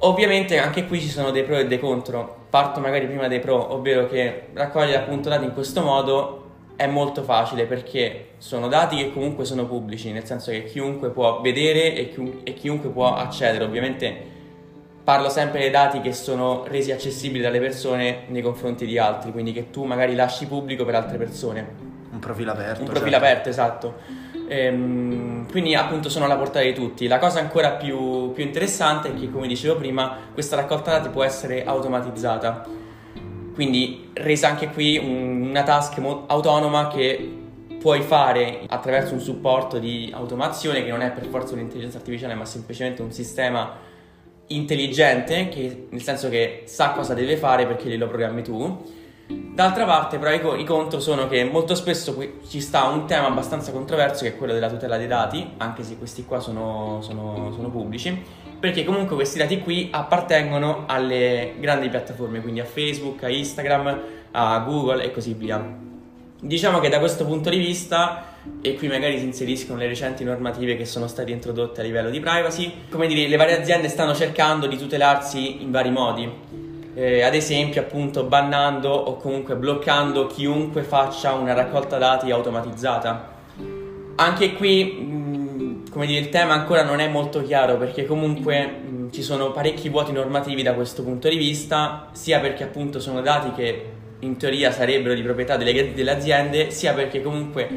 Ovviamente 0.00 0.58
anche 0.58 0.86
qui 0.86 1.00
ci 1.00 1.08
sono 1.08 1.30
dei 1.30 1.42
pro 1.44 1.56
e 1.56 1.66
dei 1.66 1.78
contro. 1.78 2.44
Parto 2.50 2.80
magari 2.80 3.06
prima 3.06 3.28
dei 3.28 3.40
pro, 3.40 3.72
ovvero 3.72 4.06
che 4.06 4.48
raccogliere 4.52 4.98
appunto 4.98 5.28
dati 5.28 5.44
in 5.44 5.52
questo 5.52 5.82
modo 5.82 6.44
è 6.76 6.86
molto 6.86 7.22
facile 7.22 7.64
perché 7.64 8.32
sono 8.36 8.68
dati 8.68 8.96
che 8.96 9.12
comunque 9.12 9.46
sono 9.46 9.64
pubblici, 9.64 10.12
nel 10.12 10.24
senso 10.24 10.50
che 10.50 10.64
chiunque 10.64 11.08
può 11.08 11.40
vedere 11.40 11.94
e, 11.94 12.10
chiun- 12.10 12.40
e 12.44 12.52
chiunque 12.52 12.90
può 12.90 13.14
accedere. 13.14 13.64
Ovviamente 13.64 14.34
parlo 15.02 15.30
sempre 15.30 15.60
dei 15.60 15.70
dati 15.70 16.00
che 16.00 16.12
sono 16.12 16.64
resi 16.66 16.92
accessibili 16.92 17.40
dalle 17.40 17.60
persone 17.60 18.24
nei 18.28 18.42
confronti 18.42 18.84
di 18.84 18.98
altri, 18.98 19.32
quindi 19.32 19.52
che 19.52 19.70
tu 19.70 19.84
magari 19.84 20.14
lasci 20.14 20.46
pubblico 20.46 20.84
per 20.84 20.96
altre 20.96 21.16
persone. 21.16 21.94
un 22.12 22.18
profilo 22.18 22.52
aperto. 22.52 22.80
Un 22.80 22.86
profilo 22.86 23.10
certo. 23.10 23.24
aperto, 23.24 23.48
esatto. 23.48 23.94
Ehm, 24.48 25.48
quindi 25.50 25.74
appunto 25.74 26.08
sono 26.08 26.24
alla 26.24 26.36
portata 26.36 26.64
di 26.64 26.72
tutti. 26.72 27.06
La 27.06 27.18
cosa 27.18 27.40
ancora 27.40 27.72
più, 27.72 28.32
più 28.32 28.44
interessante 28.44 29.08
è 29.08 29.14
che, 29.14 29.30
come 29.30 29.46
dicevo 29.46 29.76
prima, 29.76 30.16
questa 30.32 30.56
raccolta 30.56 30.92
dati 30.92 31.08
può 31.08 31.24
essere 31.24 31.64
automatizzata. 31.64 32.66
Quindi 33.54 34.10
resa 34.12 34.48
anche 34.48 34.68
qui 34.68 34.98
un, 34.98 35.48
una 35.48 35.62
task 35.62 35.98
mo- 35.98 36.24
autonoma 36.26 36.88
che 36.88 37.44
puoi 37.80 38.02
fare 38.02 38.60
attraverso 38.66 39.14
un 39.14 39.20
supporto 39.20 39.78
di 39.78 40.10
automazione 40.12 40.84
che 40.84 40.90
non 40.90 41.02
è 41.02 41.10
per 41.10 41.24
forza 41.26 41.54
un'intelligenza 41.54 41.98
artificiale 41.98 42.34
ma 42.34 42.44
semplicemente 42.44 43.00
un 43.00 43.12
sistema 43.12 43.76
intelligente 44.48 45.48
che, 45.48 45.86
nel 45.90 46.02
senso 46.02 46.28
che 46.28 46.62
sa 46.66 46.90
cosa 46.90 47.14
deve 47.14 47.36
fare 47.36 47.66
perché 47.66 47.88
glielo 47.88 48.08
programmi 48.08 48.42
tu 48.42 48.84
D'altra 49.28 49.84
parte, 49.86 50.18
però, 50.18 50.32
i, 50.32 50.40
co- 50.40 50.62
contro 50.64 51.00
sono 51.00 51.26
che 51.26 51.42
molto 51.42 51.74
spesso 51.74 52.16
ci 52.46 52.60
sta 52.60 52.84
un 52.84 53.06
tema 53.06 53.26
abbastanza 53.26 53.72
controverso 53.72 54.22
che 54.22 54.30
è 54.30 54.36
quello 54.36 54.52
della 54.52 54.68
tutela 54.68 54.96
dei 54.96 55.08
dati, 55.08 55.54
anche 55.56 55.82
se 55.82 55.96
questi 55.96 56.24
qua 56.24 56.38
sono, 56.38 57.00
sono, 57.02 57.50
sono 57.52 57.68
pubblici, 57.70 58.22
perché 58.60 58.84
comunque 58.84 59.16
questi 59.16 59.38
dati 59.38 59.60
qui 59.60 59.88
appartengono 59.90 60.84
alle 60.86 61.54
grandi 61.58 61.88
piattaforme, 61.88 62.40
quindi 62.40 62.60
a 62.60 62.64
Facebook, 62.64 63.24
a 63.24 63.28
Instagram, 63.28 64.00
a 64.30 64.58
Google 64.60 65.02
e 65.02 65.10
così 65.10 65.32
via. 65.32 65.84
Diciamo 66.38 66.78
che 66.78 66.88
da 66.88 67.00
questo 67.00 67.24
punto 67.24 67.50
di 67.50 67.58
vista, 67.58 68.34
e 68.60 68.74
qui 68.74 68.86
magari 68.86 69.18
si 69.18 69.24
inseriscono 69.24 69.78
le 69.78 69.88
recenti 69.88 70.22
normative 70.22 70.76
che 70.76 70.84
sono 70.84 71.08
state 71.08 71.32
introdotte 71.32 71.80
a 71.80 71.84
livello 71.84 72.10
di 72.10 72.20
privacy, 72.20 72.72
come 72.90 73.08
dire, 73.08 73.26
le 73.26 73.36
varie 73.36 73.58
aziende 73.58 73.88
stanno 73.88 74.14
cercando 74.14 74.68
di 74.68 74.76
tutelarsi 74.76 75.62
in 75.62 75.72
vari 75.72 75.90
modi 75.90 76.74
eh, 76.96 77.22
ad 77.22 77.34
esempio 77.34 77.82
appunto 77.82 78.24
bannando 78.24 78.88
o 78.88 79.16
comunque 79.18 79.54
bloccando 79.54 80.26
chiunque 80.26 80.82
faccia 80.82 81.34
una 81.34 81.52
raccolta 81.52 81.98
dati 81.98 82.30
automatizzata. 82.30 83.34
Anche 84.16 84.54
qui, 84.54 84.84
mh, 84.84 85.90
come 85.90 86.06
dire, 86.06 86.20
il 86.20 86.30
tema 86.30 86.54
ancora 86.54 86.82
non 86.82 87.00
è 87.00 87.08
molto 87.08 87.42
chiaro 87.42 87.76
perché 87.76 88.06
comunque 88.06 88.66
mh, 88.66 89.10
ci 89.12 89.22
sono 89.22 89.52
parecchi 89.52 89.90
vuoti 89.90 90.10
normativi 90.12 90.62
da 90.62 90.72
questo 90.72 91.02
punto 91.02 91.28
di 91.28 91.36
vista, 91.36 92.08
sia 92.12 92.40
perché 92.40 92.64
appunto 92.64 92.98
sono 92.98 93.20
dati 93.20 93.52
che 93.52 93.90
in 94.20 94.38
teoria 94.38 94.70
sarebbero 94.70 95.12
di 95.12 95.20
proprietà 95.20 95.58
delle, 95.58 95.92
delle 95.92 96.10
aziende, 96.10 96.70
sia 96.70 96.94
perché 96.94 97.20
comunque 97.20 97.68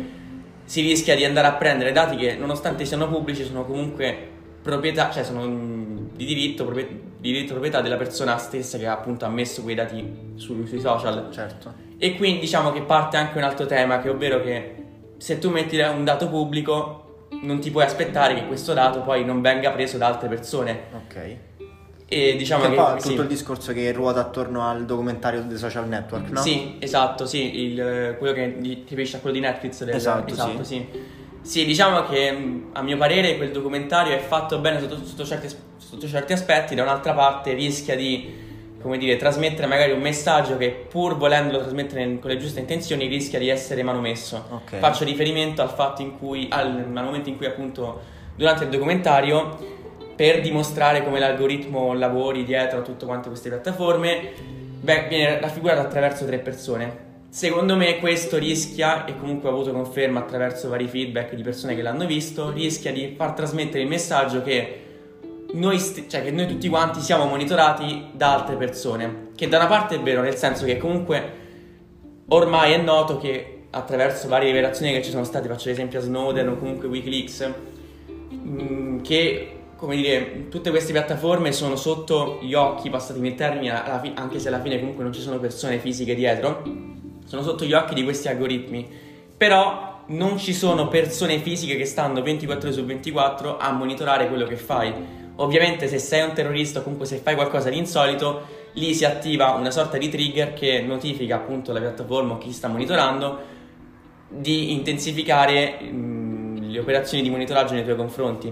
si 0.64 0.80
rischia 0.80 1.18
di 1.18 1.26
andare 1.26 1.48
a 1.48 1.54
prendere 1.56 1.92
dati 1.92 2.16
che 2.16 2.36
nonostante 2.36 2.86
siano 2.86 3.10
pubblici 3.10 3.44
sono 3.44 3.66
comunque 3.66 4.18
proprietà, 4.62 5.12
cioè 5.12 5.26
sono 5.26 5.46
di 5.46 6.26
diritto, 6.26 6.64
proprietà 6.64 7.09
di 7.20 7.34
diritto 7.34 7.52
proprietà 7.52 7.82
della 7.82 7.98
persona 7.98 8.38
stessa 8.38 8.78
che 8.78 8.88
ha 8.88 8.94
appunto 8.94 9.28
messo 9.28 9.62
quei 9.62 9.76
dati 9.76 10.34
su, 10.36 10.66
sui 10.66 10.80
social. 10.80 11.28
Certo. 11.32 11.74
E 11.98 12.16
quindi 12.16 12.40
diciamo 12.40 12.72
che 12.72 12.82
parte 12.82 13.18
anche 13.18 13.38
un 13.38 13.44
altro 13.44 13.66
tema, 13.66 14.00
che 14.00 14.10
ovvero 14.10 14.42
che 14.42 14.76
se 15.18 15.38
tu 15.38 15.50
metti 15.50 15.78
un 15.78 16.06
dato 16.06 16.30
pubblico 16.30 17.28
non 17.42 17.60
ti 17.60 17.72
puoi 17.72 17.84
aspettare 17.84 18.34
che 18.36 18.48
questo 18.48 18.74
dato 18.74 19.02
poi 19.02 19.26
non 19.26 19.42
venga 19.42 19.72
preso 19.72 19.98
da 19.98 20.08
altre 20.08 20.30
persone. 20.30 20.80
Ok. 20.94 21.36
E 22.12 22.36
diciamo 22.38 22.64
che, 22.64 22.70
che 22.70 22.76
poi 22.76 23.02
sì. 23.02 23.10
tutto 23.10 23.22
il 23.22 23.28
discorso 23.28 23.74
che 23.74 23.92
ruota 23.92 24.22
attorno 24.22 24.68
al 24.68 24.86
documentario 24.86 25.44
dei 25.44 25.58
social 25.58 25.88
network, 25.88 26.30
no? 26.30 26.42
Sì, 26.42 26.78
esatto, 26.80 27.26
sì, 27.28 27.66
il, 27.66 28.16
quello 28.18 28.34
che 28.34 28.58
ti 28.60 28.86
riferisce 28.88 29.18
a 29.18 29.20
quello 29.20 29.36
di 29.36 29.42
Netflix. 29.42 29.84
Del, 29.84 29.96
Esatto, 29.96 30.34
esatto 30.34 30.64
sì. 30.64 30.88
sì. 30.92 31.18
Sì, 31.42 31.66
diciamo 31.66 32.04
che 32.04 32.64
a 32.72 32.82
mio 32.82 32.98
parere 32.98 33.38
quel 33.38 33.52
documentario 33.52 34.14
è 34.14 34.20
fatto 34.20 34.60
bene 34.60 34.80
sotto, 34.80 35.04
sotto, 35.04 35.26
certi, 35.26 35.50
sotto 35.78 36.08
certi 36.08 36.34
aspetti, 36.34 36.76
da 36.76 36.84
un'altra 36.84 37.14
parte 37.14 37.54
rischia 37.54 37.96
di 37.96 38.48
come 38.82 38.98
dire, 38.98 39.18
trasmettere 39.18 39.68
magari 39.68 39.92
un 39.92 40.00
messaggio 40.00 40.58
che 40.58 40.70
pur 40.70 41.18
volendolo 41.18 41.60
trasmettere 41.60 42.20
con 42.20 42.30
le 42.30 42.38
giuste 42.38 42.62
intenzioni 42.62 43.08
rischia 43.08 43.38
di 43.38 43.50
essere 43.50 43.84
manomesso. 43.84 44.46
Ok. 44.52 44.78
Faccio 44.78 45.04
riferimento 45.04 45.62
al 45.62 45.70
fatto 45.70 46.02
in 46.02 46.18
cui, 46.18 46.48
al, 46.50 46.86
al 46.94 47.04
momento 47.04 47.30
in 47.30 47.38
cui 47.38 47.46
appunto 47.46 48.02
durante 48.36 48.64
il 48.64 48.70
documentario, 48.70 49.58
per 50.16 50.42
dimostrare 50.42 51.04
come 51.04 51.20
l'algoritmo 51.20 51.94
lavori 51.94 52.44
dietro 52.44 52.80
a 52.80 52.82
tutte 52.82 53.06
queste 53.06 53.50
piattaforme, 53.50 54.32
beh, 54.82 55.08
viene 55.10 55.40
raffigurato 55.40 55.82
attraverso 55.82 56.26
tre 56.26 56.40
persone. 56.40 57.08
Secondo 57.32 57.76
me 57.76 58.00
questo 58.00 58.40
rischia, 58.40 59.06
e 59.06 59.16
comunque 59.16 59.50
ho 59.50 59.54
avuto 59.54 59.72
conferma 59.72 60.20
attraverso 60.20 60.68
vari 60.68 60.88
feedback 60.88 61.36
di 61.36 61.44
persone 61.44 61.76
che 61.76 61.84
l'hanno 61.84 62.08
visto, 62.08 62.50
rischia 62.50 62.92
di 62.92 63.14
far 63.16 63.34
trasmettere 63.34 63.84
il 63.84 63.88
messaggio 63.88 64.42
che 64.42 64.82
noi, 65.54 65.78
st- 65.78 66.08
cioè 66.08 66.24
che 66.24 66.32
noi 66.32 66.48
tutti 66.48 66.68
quanti 66.70 67.02
siamo 67.02 67.26
monitorati 67.26 68.08
da 68.14 68.34
altre 68.34 68.56
persone. 68.56 69.28
Che 69.36 69.48
da 69.48 69.58
una 69.58 69.68
parte 69.68 69.96
è 69.96 70.00
vero, 70.02 70.22
nel 70.22 70.36
senso 70.36 70.66
che 70.66 70.78
comunque 70.78 71.34
ormai 72.30 72.74
è 72.74 72.78
noto 72.78 73.18
che 73.18 73.66
attraverso 73.70 74.28
varie 74.28 74.48
rivelazioni 74.48 74.92
che 74.92 75.04
ci 75.04 75.12
sono 75.12 75.24
state, 75.24 75.48
faccio 75.48 75.70
l'esempio 75.70 76.00
a 76.00 76.02
Snowden 76.02 76.48
o 76.48 76.58
comunque 76.58 76.88
Wikileaks, 76.88 77.52
mh, 78.28 79.02
che 79.02 79.54
come 79.76 79.96
dire, 79.96 80.50
tutte 80.50 80.72
queste 80.72 80.92
piattaforme 80.92 81.52
sono 81.52 81.76
sotto 81.78 82.40
gli 82.42 82.54
occhi, 82.54 82.90
passatemi 82.90 83.30
il 83.30 83.36
termine, 83.36 83.82
fi- 84.02 84.12
anche 84.16 84.40
se 84.40 84.48
alla 84.48 84.60
fine 84.60 84.78
comunque 84.78 85.04
non 85.04 85.14
ci 85.14 85.22
sono 85.22 85.40
persone 85.40 85.78
fisiche 85.78 86.16
dietro, 86.16 86.62
sono 87.30 87.44
sotto 87.44 87.64
gli 87.64 87.74
occhi 87.74 87.94
di 87.94 88.04
questi 88.04 88.28
algoritmi. 88.28 88.90
Però 89.38 90.02
non 90.08 90.40
ci 90.40 90.52
sono 90.52 90.88
persone 90.88 91.38
fisiche 91.38 91.78
che 91.78 91.86
stanno 91.86 92.24
24 92.24 92.70
ore 92.70 92.76
su 92.76 92.84
24 92.84 93.60
a 93.60 93.72
monitorare 93.72 94.28
quello 94.28 94.48
che 94.48 94.56
fai. 94.56 94.92
Ovviamente 95.36 95.88
se 95.88 96.00
sei 96.00 96.24
un 96.24 96.34
terrorista 96.34 96.80
o 96.80 96.82
comunque 96.82 97.06
se 97.06 97.18
fai 97.18 97.36
qualcosa 97.36 97.70
di 97.70 97.78
insolito, 97.78 98.42
lì 98.74 98.96
si 98.96 99.06
attiva 99.06 99.52
una 99.52 99.70
sorta 99.70 100.00
di 100.00 100.10
trigger 100.10 100.54
che 100.54 100.82
notifica 100.82 101.36
appunto 101.36 101.72
la 101.72 101.80
piattaforma 101.80 102.34
o 102.34 102.38
chi 102.40 102.52
sta 102.52 102.68
monitorando 102.68 103.40
di 104.28 104.74
intensificare 104.74 105.80
mh, 105.82 106.72
le 106.72 106.80
operazioni 106.80 107.22
di 107.22 107.30
monitoraggio 107.30 107.76
nei 107.76 107.84
tuoi 107.84 107.96
confronti. 107.96 108.52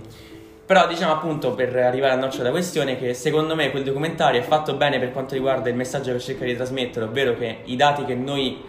Però 0.68 0.86
diciamo 0.86 1.14
appunto 1.14 1.54
per 1.54 1.74
arrivare 1.78 2.12
al 2.12 2.20
noccio 2.20 2.40
della 2.40 2.50
questione 2.50 2.98
che 2.98 3.14
secondo 3.14 3.56
me 3.56 3.72
quel 3.72 3.86
documentario 3.86 4.42
è 4.42 4.44
fatto 4.44 4.74
bene 4.74 5.00
per 5.00 5.14
quanto 5.14 5.34
riguarda 5.34 5.70
il 5.70 5.76
messaggio 5.76 6.12
che 6.12 6.20
cerca 6.20 6.44
di 6.44 6.56
trasmettere, 6.56 7.06
ovvero 7.06 7.38
che 7.38 7.60
i 7.64 7.78
dati 7.78 8.04
che 8.04 8.16
noi 8.16 8.62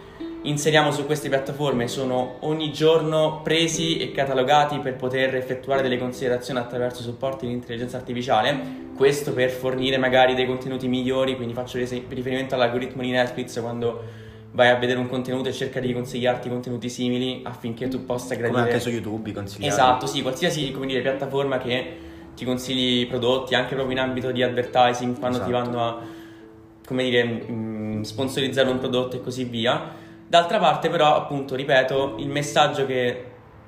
inseriamo 0.43 0.93
su 0.93 1.07
queste 1.07 1.29
piattaforme 1.29 1.89
sono 1.89 2.37
ogni 2.43 2.71
giorno 2.71 3.41
presi 3.43 3.99
e 3.99 4.13
catalogati 4.13 4.79
per 4.79 4.95
poter 4.95 5.35
effettuare 5.35 5.83
delle 5.83 5.99
considerazioni 5.99 6.61
attraverso 6.61 7.03
supporti 7.03 7.49
di 7.49 7.53
intelligenza 7.53 7.97
artificiale, 7.97 8.57
questo 8.97 9.33
per 9.33 9.51
fornire 9.51 9.99
magari 9.99 10.37
dei 10.37 10.47
contenuti 10.47 10.87
migliori, 10.87 11.35
quindi 11.35 11.53
faccio 11.53 11.79
riferimento 11.79 12.55
all'algoritmo 12.55 13.03
di 13.03 13.11
Netflix 13.11 13.61
quando 13.61 14.28
vai 14.59 14.71
a 14.71 14.75
vedere 14.75 14.99
un 14.99 15.07
contenuto 15.07 15.49
e 15.49 15.53
cerca 15.53 15.79
di 15.79 15.93
consigliarti 15.93 16.49
contenuti 16.49 16.89
simili 16.89 17.43
affinché 17.45 17.87
tu 17.87 18.05
possa 18.05 18.35
gradire 18.35 18.51
Come 18.51 18.73
anche 18.73 18.81
su 18.81 18.89
YouTube 18.89 19.31
consigliare. 19.31 19.73
Esatto, 19.73 20.07
sì, 20.07 20.21
qualsiasi 20.21 20.73
come 20.73 20.87
dire, 20.87 21.01
piattaforma 21.01 21.59
che 21.59 21.97
ti 22.35 22.45
consigli 22.45 23.07
prodotti, 23.07 23.55
anche 23.55 23.77
proprio 23.77 23.97
in 23.97 24.03
ambito 24.03 24.33
di 24.33 24.43
advertising, 24.43 25.17
quando 25.17 25.39
ti 25.45 25.49
Esatto. 25.49 25.71
vanno 25.71 25.87
a 25.87 26.03
come 26.85 27.05
dire, 27.05 27.23
mh, 27.23 28.03
sponsorizzare 28.03 28.69
un 28.69 28.81
prodotto 28.81 29.15
e 29.15 29.21
così 29.21 29.45
via. 29.45 29.95
D'altra 30.27 30.59
parte, 30.59 30.89
però, 30.89 31.15
appunto, 31.15 31.55
ripeto, 31.55 32.17
il 32.19 32.29
messaggio 32.29 32.85
che 32.85 33.25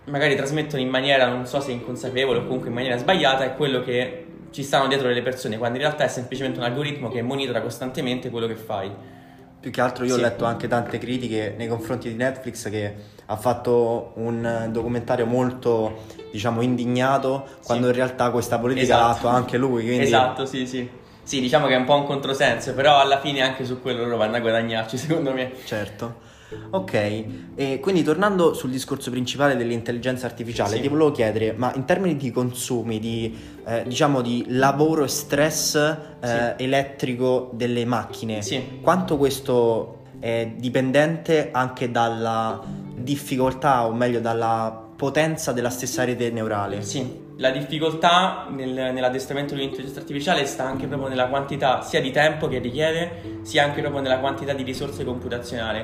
magari 0.07 0.35
trasmettono 0.35 0.83
in 0.83 0.89
maniera, 0.89 1.29
non 1.29 1.47
so 1.47 1.61
se 1.61 1.71
inconsapevole 1.71 2.41
o 2.41 2.43
comunque 2.43 2.67
in 2.67 2.75
maniera 2.75 2.97
sbagliata, 2.97 3.45
è 3.45 3.55
quello 3.55 3.81
che 3.81 4.25
ci 4.51 4.65
stanno 4.65 4.89
dietro 4.89 5.07
delle 5.07 5.23
persone, 5.23 5.57
quando 5.57 5.79
in 5.79 5.85
realtà 5.85 6.03
è 6.03 6.09
semplicemente 6.09 6.59
un 6.59 6.65
algoritmo 6.65 7.09
che 7.09 7.23
monitora 7.23 7.61
costantemente 7.61 8.29
quello 8.29 8.49
che 8.49 8.57
fai. 8.57 9.19
Più 9.61 9.71
che 9.71 9.81
altro 9.83 10.05
io 10.05 10.15
Sì. 10.15 10.19
ho 10.19 10.23
letto 10.23 10.45
anche 10.47 10.69
tante 10.69 10.99
critiche 10.99 11.55
nei 11.57 11.69
confronti 11.69 12.09
di 12.09 12.15
Netflix 12.15 12.71
che 12.71 12.95
ha 13.27 13.37
fatto 13.37 14.13
un 14.17 14.69
documentario 14.73 15.27
molto, 15.27 16.05
diciamo, 16.33 16.63
indignato, 16.63 17.47
quando 17.65 17.89
in 17.89 17.93
realtà 17.93 18.31
questa 18.31 18.59
politica 18.59 18.97
l'ha 18.97 19.03
Esatto. 19.11 19.17
attua 19.19 19.33
anche 19.33 19.59
lui. 19.59 19.85
Quindi... 19.85 20.05
Esatto, 20.05 20.47
sì, 20.47 20.67
sì. 20.67 20.89
Sì, 21.23 21.41
diciamo 21.41 21.67
che 21.67 21.75
è 21.75 21.77
un 21.77 21.85
po' 21.85 21.95
un 21.95 22.05
controsenso, 22.07 22.73
però 22.75 22.99
alla 22.99 23.21
fine 23.21 23.43
anche 23.43 23.65
su 23.65 23.81
quello 23.83 24.03
loro 24.05 24.17
vanno 24.17 24.37
a 24.37 24.41
guadagnarci, 24.41 24.97
secondo 24.99 25.33
me. 25.33 25.53
Certo. 25.65 26.29
Ok, 26.71 27.25
e 27.55 27.79
quindi 27.81 28.03
tornando 28.03 28.55
sul 28.55 28.71
discorso 28.71 29.11
principale 29.11 29.57
dell'intelligenza 29.57 30.27
artificiale, 30.27 30.77
Sì. 30.77 30.81
ti 30.83 30.89
volevo 30.89 31.11
chiedere, 31.13 31.53
ma 31.53 31.73
in 31.75 31.85
termini 31.85 32.17
di 32.17 32.31
consumi, 32.31 32.99
di, 32.99 33.37
eh, 33.67 33.85
diciamo 33.87 34.21
di 34.21 34.45
lavoro 34.49 35.05
e 35.05 35.09
stress 35.09 35.75
eh, 36.21 36.55
elettrico 36.59 37.51
delle 37.55 37.85
macchine, 37.85 38.43
Sì. 38.43 38.79
quanto 38.83 39.17
questo 39.17 39.99
è 40.21 40.53
dipendente 40.57 41.49
anche 41.53 41.91
dalla 41.91 42.63
difficoltà, 42.95 43.87
o 43.87 43.93
meglio 43.93 44.21
dalla 44.21 44.89
potenza 44.97 45.53
della 45.53 45.71
stessa 45.71 46.05
rete 46.05 46.31
neurale? 46.31 46.83
Sì, 46.83 47.29
la 47.39 47.51
difficoltà 47.51 48.47
nel- 48.51 48.93
nell'addestramento 48.93 49.55
dell'intelligenza 49.55 50.01
artificiale 50.01 50.45
sta 50.45 50.65
anche 50.65 50.87
proprio 50.87 51.09
nella 51.09 51.29
quantità 51.29 51.81
sia 51.81 52.01
di 52.03 52.11
tempo 52.11 52.49
che 52.49 52.59
richiede, 52.59 53.39
sia 53.43 53.65
anche 53.65 53.81
proprio 53.81 54.03
nella 54.03 54.19
quantità 54.19 54.53
di 54.53 54.63
risorse 54.63 55.05
computazionali, 55.05 55.83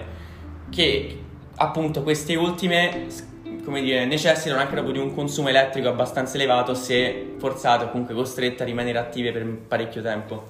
che 0.71 1.23
appunto 1.57 2.03
queste 2.03 2.35
ultime, 2.35 3.07
come 3.65 3.81
dire, 3.81 4.05
necessitano 4.05 4.61
anche 4.61 4.73
proprio 4.73 4.93
di 4.93 4.99
un 4.99 5.15
consumo 5.15 5.49
elettrico 5.49 5.89
abbastanza 5.89 6.37
elevato 6.37 6.75
se 6.75 7.35
forzate 7.39 7.85
o 7.85 7.91
comunque 7.91 8.15
costrette 8.15 8.63
a 8.63 8.67
rimanere 8.67 8.99
attive 8.99 9.33
per 9.33 9.47
parecchio 9.47 10.03
tempo. 10.03 10.49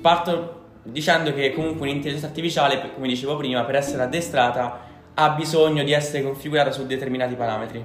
Parto 0.00 0.66
dicendo 0.82 1.32
che 1.34 1.52
comunque 1.52 1.88
un'intelligenza 1.88 2.26
artificiale, 2.26 2.92
come 2.94 3.08
dicevo 3.08 3.36
prima, 3.36 3.62
per 3.64 3.76
essere 3.76 4.02
addestrata 4.02 4.86
ha 5.14 5.30
bisogno 5.30 5.82
di 5.82 5.92
essere 5.92 6.22
configurata 6.22 6.70
su 6.70 6.86
determinati 6.86 7.34
parametri. 7.34 7.84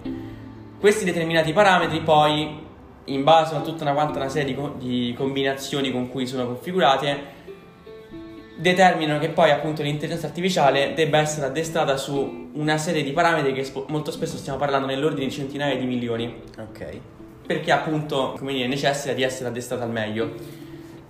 Questi 0.79 1.03
determinati 1.05 1.51
parametri 1.51 2.01
poi, 2.01 2.62
in 3.05 3.24
base 3.24 3.55
a 3.55 3.62
tutta 3.62 3.89
una 3.89 4.03
una 4.03 4.29
serie 4.29 4.53
di, 4.53 4.55
co- 4.55 4.75
di 4.77 5.13
combinazioni 5.17 5.91
con 5.91 6.10
cui 6.10 6.27
sono 6.27 6.46
configurate, 6.46 7.41
determinano 8.55 9.19
che 9.19 9.29
poi 9.29 9.51
appunto 9.51 9.81
l'intelligenza 9.81 10.27
artificiale 10.27 10.93
debba 10.93 11.17
essere 11.19 11.48
addestrata 11.48 11.98
su 11.98 12.50
una 12.53 12.77
serie 12.77 13.03
di 13.03 13.12
parametri 13.12 13.51
che 13.53 13.63
sp- 13.63 13.89
molto 13.89 14.12
spesso 14.12 14.38
stiamo 14.38 14.60
parlando 14.60 14.88
nell'ordine 14.88 15.27
di 15.27 15.31
centinaia 15.31 15.75
di 15.75 15.86
milioni. 15.86 16.41
Ok. 16.60 17.00
Perché 17.45 17.72
appunto, 17.72 18.36
come 18.38 18.53
dire, 18.53 18.67
necessita 18.67 19.13
di 19.13 19.24
essere 19.24 19.50
addestrata 19.50 19.83
al 19.83 19.91
meglio. 19.91 20.33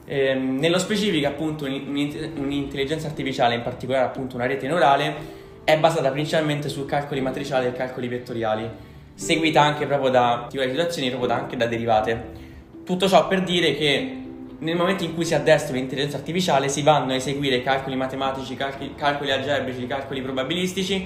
Ehm, 0.06 0.58
nello 0.58 0.80
specifico, 0.80 1.28
appunto, 1.28 1.66
un'intelligenza 1.66 3.08
artificiale, 3.08 3.56
in 3.56 3.62
particolare 3.62 4.06
appunto 4.06 4.36
una 4.36 4.46
rete 4.46 4.68
neurale, 4.68 5.42
è 5.64 5.78
basata 5.78 6.10
principalmente 6.12 6.70
su 6.70 6.86
calcoli 6.86 7.22
matriciali 7.22 7.68
e 7.68 7.74
calcoli 7.74 8.08
vettoriali, 8.08 8.70
seguita 9.14 9.62
anche 9.62 9.86
proprio 9.86 10.10
da 10.10 10.48
situazioni, 10.50 11.10
proprio 11.10 11.30
da, 11.30 11.36
anche 11.36 11.56
da 11.56 11.68
derivate. 11.68 12.42
Tutto 12.84 13.08
ciò 13.08 13.28
per 13.28 13.44
dire 13.44 13.76
che 13.76 14.23
nel 14.60 14.76
momento 14.76 15.04
in 15.04 15.14
cui 15.14 15.26
si 15.26 15.34
addestra 15.34 15.76
l'intelligenza 15.76 16.18
artificiale 16.18 16.70
si 16.70 16.82
vanno 16.82 17.12
a 17.12 17.16
eseguire 17.16 17.62
calcoli 17.62 17.96
matematici, 17.96 18.56
calcoli, 18.56 18.94
calcoli 18.96 19.32
algebrici, 19.32 19.86
calcoli 19.88 20.22
probabilistici 20.22 21.06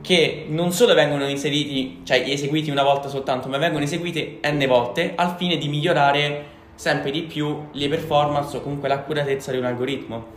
che 0.00 0.46
non 0.48 0.72
solo 0.72 0.94
vengono 0.94 1.26
inseriti, 1.28 2.00
cioè 2.04 2.24
eseguiti 2.26 2.70
una 2.70 2.82
volta 2.82 3.08
soltanto, 3.08 3.48
ma 3.48 3.58
vengono 3.58 3.84
eseguiti 3.84 4.40
n 4.42 4.64
volte 4.66 5.12
al 5.14 5.34
fine 5.36 5.56
di 5.56 5.68
migliorare 5.68 6.54
sempre 6.74 7.10
di 7.10 7.22
più 7.22 7.68
le 7.72 7.88
performance 7.88 8.56
o 8.56 8.60
comunque 8.60 8.88
l'accuratezza 8.88 9.50
di 9.50 9.58
un 9.58 9.64
algoritmo. 9.64 10.34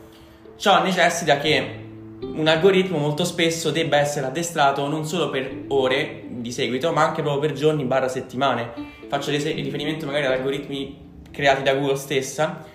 Ciò 0.55 0.81
necessita 0.83 1.37
che 1.37 1.87
un 2.21 2.47
algoritmo 2.47 2.97
molto 2.97 3.23
spesso 3.23 3.71
debba 3.71 3.97
essere 3.97 4.25
addestrato 4.25 4.87
non 4.87 5.05
solo 5.05 5.29
per 5.29 5.63
ore 5.69 6.23
di 6.27 6.51
seguito, 6.51 6.91
ma 6.91 7.05
anche 7.05 7.21
proprio 7.21 7.47
per 7.49 7.57
giorni 7.57 7.83
barra 7.83 8.07
settimane. 8.07 8.71
Faccio 9.07 9.31
riferimento 9.31 10.05
magari 10.05 10.25
ad 10.25 10.33
algoritmi 10.33 11.07
creati 11.39 11.63
da 11.63 11.73
Google 11.73 11.95
stessa 11.95 12.65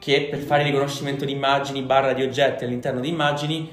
che 0.00 0.26
per 0.28 0.40
fare 0.40 0.64
riconoscimento 0.64 1.24
di 1.24 1.32
immagini 1.32 1.82
barra 1.82 2.12
di 2.12 2.22
oggetti 2.22 2.64
all'interno 2.64 2.98
di 2.98 3.08
immagini 3.08 3.70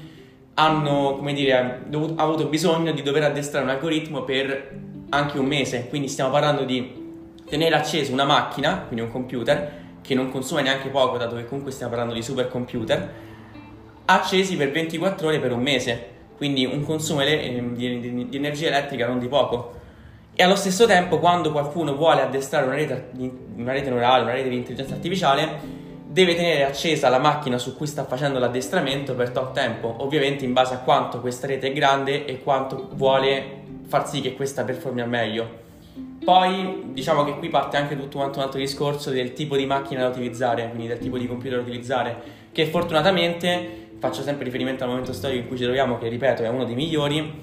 hanno, 0.54 1.16
come 1.16 1.32
dire, 1.32 1.82
dovuto, 1.86 2.14
avuto 2.16 2.46
bisogno 2.46 2.92
di 2.92 3.02
dover 3.02 3.24
addestrare 3.24 3.64
un 3.64 3.70
algoritmo 3.70 4.22
per 4.22 4.78
anche 5.10 5.38
un 5.38 5.46
mese. 5.46 5.88
Quindi 5.88 6.08
stiamo 6.08 6.30
parlando 6.30 6.64
di 6.64 7.04
tenere 7.48 7.74
acceso 7.74 8.12
una 8.12 8.24
macchina, 8.24 8.84
quindi 8.86 9.04
un 9.04 9.10
computer, 9.10 9.84
che 10.00 10.14
non 10.14 10.30
consuma 10.30 10.60
neanche 10.60 10.88
poco, 10.88 11.18
dato 11.18 11.34
che 11.36 11.46
comunque 11.46 11.72
stiamo 11.72 11.90
parlando 11.90 12.14
di 12.14 12.22
supercomputer, 12.22 13.14
accesi 14.06 14.56
per 14.56 14.70
24 14.70 15.26
ore 15.26 15.40
per 15.40 15.52
un 15.52 15.60
mese, 15.60 16.06
quindi 16.36 16.64
un 16.64 16.84
consumo 16.84 17.22
di, 17.24 17.72
di, 17.74 18.28
di 18.28 18.36
energia 18.36 18.68
elettrica 18.68 19.06
non 19.06 19.18
di 19.18 19.26
poco. 19.26 19.75
E 20.38 20.42
allo 20.42 20.54
stesso 20.54 20.84
tempo, 20.84 21.18
quando 21.18 21.50
qualcuno 21.50 21.96
vuole 21.96 22.20
addestrare 22.20 22.66
una 22.66 22.74
rete, 22.74 23.08
una 23.56 23.72
rete 23.72 23.88
neurale, 23.88 24.22
una 24.22 24.32
rete 24.32 24.50
di 24.50 24.56
intelligenza 24.56 24.92
artificiale, 24.92 25.58
deve 26.08 26.34
tenere 26.34 26.66
accesa 26.66 27.08
la 27.08 27.18
macchina 27.18 27.56
su 27.56 27.74
cui 27.74 27.86
sta 27.86 28.04
facendo 28.04 28.38
l'addestramento 28.38 29.14
per 29.14 29.30
tot 29.30 29.54
tempo, 29.54 29.94
ovviamente 30.00 30.44
in 30.44 30.52
base 30.52 30.74
a 30.74 30.80
quanto 30.80 31.20
questa 31.20 31.46
rete 31.46 31.68
è 31.68 31.72
grande 31.72 32.26
e 32.26 32.42
quanto 32.42 32.90
vuole 32.92 33.62
far 33.86 34.06
sì 34.06 34.20
che 34.20 34.34
questa 34.34 34.64
performi 34.64 35.00
al 35.00 35.08
meglio. 35.08 35.48
Poi 36.22 36.90
diciamo 36.92 37.24
che 37.24 37.38
qui 37.38 37.48
parte 37.48 37.78
anche 37.78 37.98
tutto 37.98 38.18
quanto 38.18 38.36
un 38.36 38.44
altro 38.44 38.60
discorso 38.60 39.08
del 39.08 39.32
tipo 39.32 39.56
di 39.56 39.64
macchina 39.64 40.02
da 40.02 40.08
utilizzare, 40.08 40.68
quindi 40.68 40.86
del 40.86 40.98
tipo 40.98 41.16
di 41.16 41.26
computer 41.26 41.56
da 41.56 41.62
utilizzare, 41.62 42.14
che 42.52 42.66
fortunatamente, 42.66 43.88
faccio 43.98 44.20
sempre 44.20 44.44
riferimento 44.44 44.84
al 44.84 44.90
momento 44.90 45.14
storico 45.14 45.40
in 45.40 45.48
cui 45.48 45.56
ci 45.56 45.62
troviamo, 45.62 45.96
che 45.96 46.08
ripeto 46.08 46.42
è 46.42 46.48
uno 46.50 46.66
dei 46.66 46.74
migliori, 46.74 47.42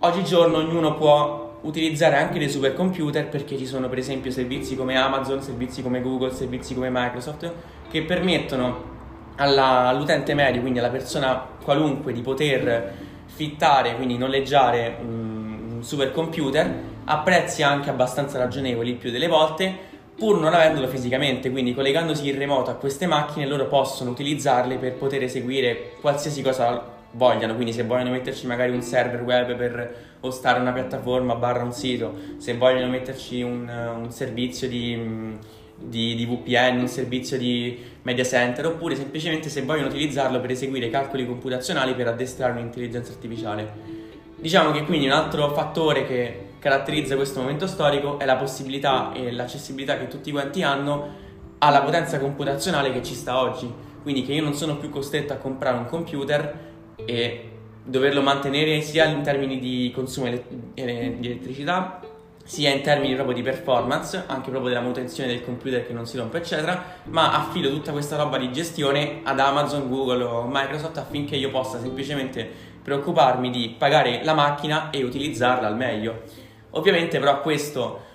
oggigiorno 0.00 0.58
ognuno 0.58 0.94
può 0.94 1.48
utilizzare 1.62 2.16
anche 2.16 2.38
dei 2.38 2.48
supercomputer 2.48 3.28
perché 3.28 3.58
ci 3.58 3.66
sono 3.66 3.88
per 3.88 3.98
esempio 3.98 4.30
servizi 4.30 4.76
come 4.76 4.96
Amazon, 4.96 5.42
servizi 5.42 5.82
come 5.82 6.00
Google, 6.00 6.32
servizi 6.32 6.74
come 6.74 6.88
Microsoft 6.90 7.52
che 7.90 8.02
permettono 8.02 8.88
alla, 9.36 9.88
all'utente 9.88 10.34
medio, 10.34 10.60
quindi 10.60 10.78
alla 10.78 10.90
persona 10.90 11.44
qualunque, 11.62 12.12
di 12.12 12.20
poter 12.20 12.92
fittare, 13.26 13.96
quindi 13.96 14.16
noleggiare 14.16 14.96
un, 15.00 15.74
un 15.74 15.82
supercomputer 15.82 16.74
a 17.04 17.18
prezzi 17.18 17.62
anche 17.62 17.90
abbastanza 17.90 18.38
ragionevoli 18.38 18.90
il 18.90 18.96
più 18.96 19.10
delle 19.10 19.26
volte 19.26 19.88
pur 20.20 20.38
non 20.38 20.52
avendolo 20.52 20.86
fisicamente, 20.86 21.50
quindi 21.50 21.72
collegandosi 21.72 22.28
in 22.28 22.36
remoto 22.36 22.70
a 22.70 22.74
queste 22.74 23.06
macchine 23.06 23.46
loro 23.46 23.66
possono 23.66 24.10
utilizzarle 24.10 24.76
per 24.76 24.92
poter 24.92 25.22
eseguire 25.22 25.92
qualsiasi 25.98 26.42
cosa 26.42 26.98
vogliano, 27.12 27.54
quindi 27.54 27.72
se 27.72 27.84
vogliono 27.84 28.10
metterci 28.10 28.46
magari 28.46 28.72
un 28.72 28.82
server 28.82 29.22
web 29.22 29.56
per 29.56 29.94
ostare 30.20 30.60
una 30.60 30.72
piattaforma 30.72 31.34
barra 31.34 31.62
un 31.62 31.72
sito, 31.72 32.14
se 32.36 32.56
vogliono 32.56 32.88
metterci 32.88 33.42
un, 33.42 33.68
un 33.68 34.10
servizio 34.10 34.68
di, 34.68 35.36
di, 35.76 36.14
di, 36.14 36.26
VPN, 36.26 36.78
un 36.78 36.88
servizio 36.88 37.36
di 37.36 37.78
media 38.02 38.24
center, 38.24 38.66
oppure 38.66 38.94
semplicemente 38.94 39.48
se 39.48 39.62
vogliono 39.62 39.88
utilizzarlo 39.88 40.40
per 40.40 40.50
eseguire 40.50 40.88
calcoli 40.90 41.26
computazionali 41.26 41.94
per 41.94 42.08
addestrare 42.08 42.52
un'intelligenza 42.52 43.12
artificiale. 43.12 43.98
Diciamo 44.36 44.70
che 44.70 44.84
quindi 44.84 45.06
un 45.06 45.12
altro 45.12 45.52
fattore 45.52 46.06
che 46.06 46.48
caratterizza 46.58 47.16
questo 47.16 47.40
momento 47.40 47.66
storico 47.66 48.18
è 48.18 48.24
la 48.24 48.36
possibilità 48.36 49.12
e 49.12 49.32
l'accessibilità 49.32 49.98
che 49.98 50.06
tutti 50.06 50.30
quanti 50.30 50.62
hanno 50.62 51.28
alla 51.58 51.82
potenza 51.82 52.18
computazionale 52.18 52.92
che 52.92 53.02
ci 53.02 53.14
sta 53.14 53.38
oggi. 53.38 53.70
Quindi 54.02 54.22
che 54.22 54.32
io 54.32 54.42
non 54.42 54.54
sono 54.54 54.78
più 54.78 54.88
costretto 54.88 55.34
a 55.34 55.36
comprare 55.36 55.76
un 55.76 55.84
computer 55.84 56.69
e 57.10 57.48
doverlo 57.82 58.22
mantenere 58.22 58.82
sia 58.82 59.04
in 59.06 59.22
termini 59.22 59.58
di 59.58 59.90
consumo 59.92 60.28
di 60.28 60.40
elettricità 60.74 62.00
sia 62.44 62.70
in 62.70 62.82
termini 62.82 63.14
proprio 63.14 63.34
di 63.34 63.42
performance, 63.42 64.24
anche 64.26 64.50
proprio 64.50 64.70
della 64.70 64.80
manutenzione 64.80 65.28
del 65.28 65.44
computer 65.44 65.86
che 65.86 65.92
non 65.92 66.06
si 66.06 66.16
rompe, 66.16 66.38
eccetera, 66.38 66.96
ma 67.04 67.32
affido 67.32 67.70
tutta 67.70 67.92
questa 67.92 68.16
roba 68.16 68.38
di 68.38 68.50
gestione 68.50 69.20
ad 69.22 69.38
Amazon, 69.38 69.88
Google 69.88 70.24
o 70.24 70.48
Microsoft 70.50 70.96
affinché 70.98 71.36
io 71.36 71.50
possa 71.50 71.78
semplicemente 71.78 72.48
preoccuparmi 72.82 73.50
di 73.50 73.74
pagare 73.78 74.24
la 74.24 74.34
macchina 74.34 74.90
e 74.90 75.04
utilizzarla 75.04 75.68
al 75.68 75.76
meglio. 75.76 76.22
Ovviamente 76.70 77.18
però 77.18 77.40
questo 77.40 78.08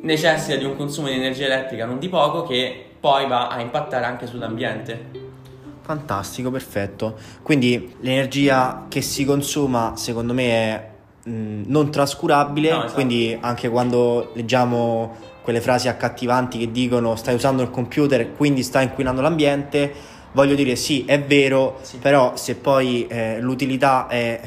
necessita 0.00 0.56
di 0.56 0.64
un 0.64 0.76
consumo 0.76 1.08
di 1.08 1.14
energia 1.14 1.46
elettrica 1.46 1.84
non 1.84 1.98
di 1.98 2.08
poco 2.08 2.44
che 2.44 2.86
poi 2.98 3.26
va 3.26 3.48
a 3.48 3.60
impattare 3.60 4.06
anche 4.06 4.26
sull'ambiente. 4.26 5.27
Fantastico, 5.88 6.50
perfetto. 6.50 7.16
Quindi 7.40 7.96
l'energia 8.00 8.84
che 8.88 9.00
si 9.00 9.24
consuma, 9.24 9.94
secondo 9.96 10.34
me, 10.34 10.44
è 10.50 10.88
mh, 11.30 11.62
non 11.64 11.90
trascurabile. 11.90 12.68
No, 12.68 12.76
esatto. 12.80 12.92
Quindi 12.92 13.34
anche 13.40 13.70
quando 13.70 14.32
leggiamo 14.34 15.16
quelle 15.42 15.62
frasi 15.62 15.88
accattivanti 15.88 16.58
che 16.58 16.70
dicono 16.70 17.16
stai 17.16 17.34
usando 17.34 17.62
il 17.62 17.70
computer, 17.70 18.34
quindi 18.34 18.62
stai 18.62 18.84
inquinando 18.84 19.22
l'ambiente 19.22 19.94
voglio 20.32 20.54
dire 20.54 20.76
sì, 20.76 21.04
è 21.06 21.20
vero, 21.20 21.78
sì. 21.82 21.96
però 21.98 22.36
se 22.36 22.56
poi 22.56 23.06
eh, 23.06 23.40
l'utilità 23.40 24.06
è, 24.06 24.40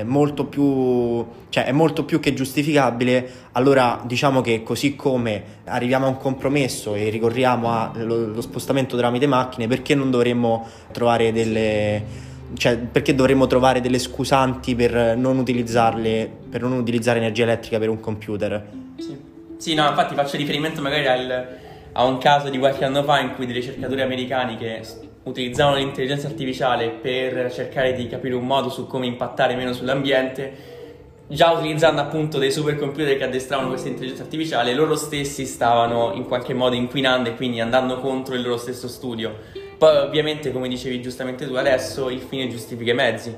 eh, 0.00 0.04
molto 0.04 0.44
più, 0.44 1.24
cioè 1.48 1.64
è 1.64 1.72
molto 1.72 2.04
più 2.04 2.20
che 2.20 2.34
giustificabile, 2.34 3.30
allora 3.52 4.00
diciamo 4.04 4.40
che 4.40 4.62
così 4.62 4.96
come 4.96 5.42
arriviamo 5.64 6.06
a 6.06 6.08
un 6.08 6.16
compromesso 6.16 6.94
e 6.94 7.08
ricorriamo 7.08 7.70
allo 7.70 8.40
spostamento 8.40 8.96
tramite 8.96 9.26
macchine, 9.26 9.66
perché 9.66 9.94
non 9.94 10.10
dovremmo 10.10 10.66
trovare 10.92 11.32
delle... 11.32 12.28
Cioè, 12.52 12.78
perché 12.78 13.14
dovremmo 13.14 13.46
trovare 13.46 13.80
delle 13.80 14.00
scusanti 14.00 14.74
per 14.74 15.16
non 15.16 15.38
utilizzarle, 15.38 16.28
per 16.50 16.62
non 16.62 16.72
utilizzare 16.72 17.20
energia 17.20 17.44
elettrica 17.44 17.78
per 17.78 17.88
un 17.88 18.00
computer? 18.00 18.66
Sì, 18.96 19.16
sì 19.56 19.74
no, 19.74 19.88
infatti 19.88 20.16
faccio 20.16 20.36
riferimento 20.36 20.82
magari 20.82 21.06
al, 21.06 21.48
a 21.92 22.04
un 22.04 22.18
caso 22.18 22.48
di 22.48 22.58
qualche 22.58 22.84
anno 22.84 23.04
fa 23.04 23.20
in 23.20 23.34
cui 23.36 23.46
dei 23.46 23.54
ricercatori 23.54 24.02
americani 24.02 24.56
che 24.56 24.82
utilizzavano 25.30 25.76
l'intelligenza 25.76 26.26
artificiale 26.26 26.88
per 26.88 27.52
cercare 27.52 27.92
di 27.94 28.06
capire 28.06 28.34
un 28.34 28.46
modo 28.46 28.68
su 28.68 28.86
come 28.86 29.06
impattare 29.06 29.54
meno 29.54 29.72
sull'ambiente, 29.72 30.78
già 31.26 31.52
utilizzando 31.52 32.00
appunto 32.00 32.38
dei 32.38 32.52
supercomputer 32.52 33.16
che 33.16 33.24
addestravano 33.24 33.68
questa 33.68 33.88
intelligenza 33.88 34.22
artificiale, 34.22 34.74
loro 34.74 34.96
stessi 34.96 35.46
stavano 35.46 36.12
in 36.14 36.26
qualche 36.26 36.54
modo 36.54 36.74
inquinando 36.74 37.30
e 37.30 37.36
quindi 37.36 37.60
andando 37.60 37.98
contro 38.00 38.34
il 38.34 38.42
loro 38.42 38.56
stesso 38.56 38.88
studio. 38.88 39.36
Poi 39.78 39.96
ovviamente, 39.96 40.52
come 40.52 40.68
dicevi 40.68 41.00
giustamente 41.00 41.46
tu 41.46 41.54
adesso, 41.54 42.10
il 42.10 42.20
fine 42.20 42.48
giustifica 42.48 42.90
i 42.90 42.94
mezzi. 42.94 43.34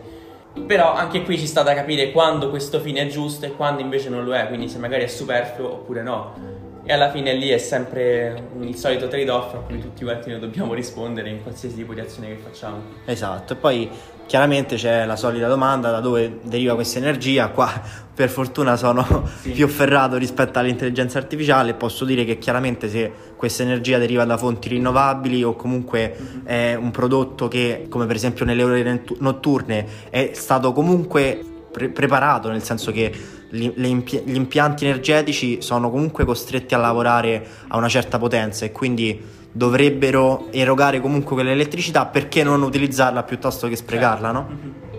Però 0.66 0.92
anche 0.92 1.22
qui 1.22 1.38
ci 1.38 1.46
sta 1.46 1.62
da 1.62 1.74
capire 1.74 2.10
quando 2.10 2.50
questo 2.50 2.80
fine 2.80 3.02
è 3.02 3.06
giusto 3.06 3.46
e 3.46 3.52
quando 3.52 3.80
invece 3.80 4.10
non 4.10 4.24
lo 4.24 4.34
è, 4.34 4.48
quindi 4.48 4.68
se 4.68 4.78
magari 4.78 5.04
è 5.04 5.06
superfluo 5.06 5.72
oppure 5.72 6.02
no 6.02 6.61
e 6.84 6.92
alla 6.92 7.10
fine 7.10 7.32
lì 7.34 7.48
è 7.48 7.58
sempre 7.58 8.48
il 8.60 8.74
solito 8.74 9.06
trade-off 9.06 9.54
a 9.54 9.58
cui 9.58 9.78
tutti 9.78 10.02
quanti 10.02 10.30
noi 10.30 10.40
dobbiamo 10.40 10.74
rispondere 10.74 11.28
in 11.28 11.42
qualsiasi 11.42 11.76
tipo 11.76 11.94
di 11.94 12.00
azione 12.00 12.28
che 12.28 12.36
facciamo. 12.42 12.82
Esatto, 13.04 13.52
e 13.52 13.56
poi 13.56 13.88
chiaramente 14.26 14.76
c'è 14.76 15.04
la 15.04 15.14
solita 15.14 15.46
domanda 15.46 15.90
da 15.90 16.00
dove 16.00 16.40
deriva 16.42 16.74
questa 16.74 16.98
energia, 16.98 17.48
qua 17.48 17.70
per 18.14 18.28
fortuna 18.28 18.76
sono 18.76 19.28
sì. 19.40 19.50
più 19.50 19.68
ferrato 19.68 20.16
rispetto 20.16 20.58
all'intelligenza 20.58 21.18
artificiale 21.18 21.74
posso 21.74 22.04
dire 22.04 22.24
che 22.24 22.38
chiaramente 22.38 22.88
se 22.88 23.10
questa 23.36 23.62
energia 23.62 23.96
deriva 23.98 24.24
da 24.24 24.36
fonti 24.36 24.68
rinnovabili 24.68 25.42
o 25.42 25.54
comunque 25.54 26.42
è 26.44 26.74
un 26.74 26.90
prodotto 26.90 27.48
che 27.48 27.86
come 27.88 28.06
per 28.06 28.16
esempio 28.16 28.44
nelle 28.44 28.62
ore 28.62 29.02
notturne 29.18 29.86
è 30.10 30.30
stato 30.34 30.72
comunque 30.72 31.42
pre- 31.72 31.88
preparato, 31.88 32.50
nel 32.50 32.62
senso 32.62 32.92
che 32.92 33.12
impi- 33.52 34.22
gli 34.24 34.34
impianti 34.34 34.84
energetici 34.84 35.60
sono 35.60 35.90
comunque 35.90 36.24
costretti 36.24 36.74
a 36.74 36.78
lavorare 36.78 37.46
a 37.68 37.76
una 37.76 37.88
certa 37.88 38.18
potenza 38.18 38.64
e 38.64 38.72
quindi 38.72 39.20
dovrebbero 39.52 40.48
erogare 40.50 41.00
comunque 41.00 41.34
quell'elettricità 41.34 42.06
perché 42.06 42.42
non 42.42 42.62
utilizzarla 42.62 43.22
piuttosto 43.22 43.68
che 43.68 43.76
sprecarla, 43.76 44.30
no? 44.32 44.90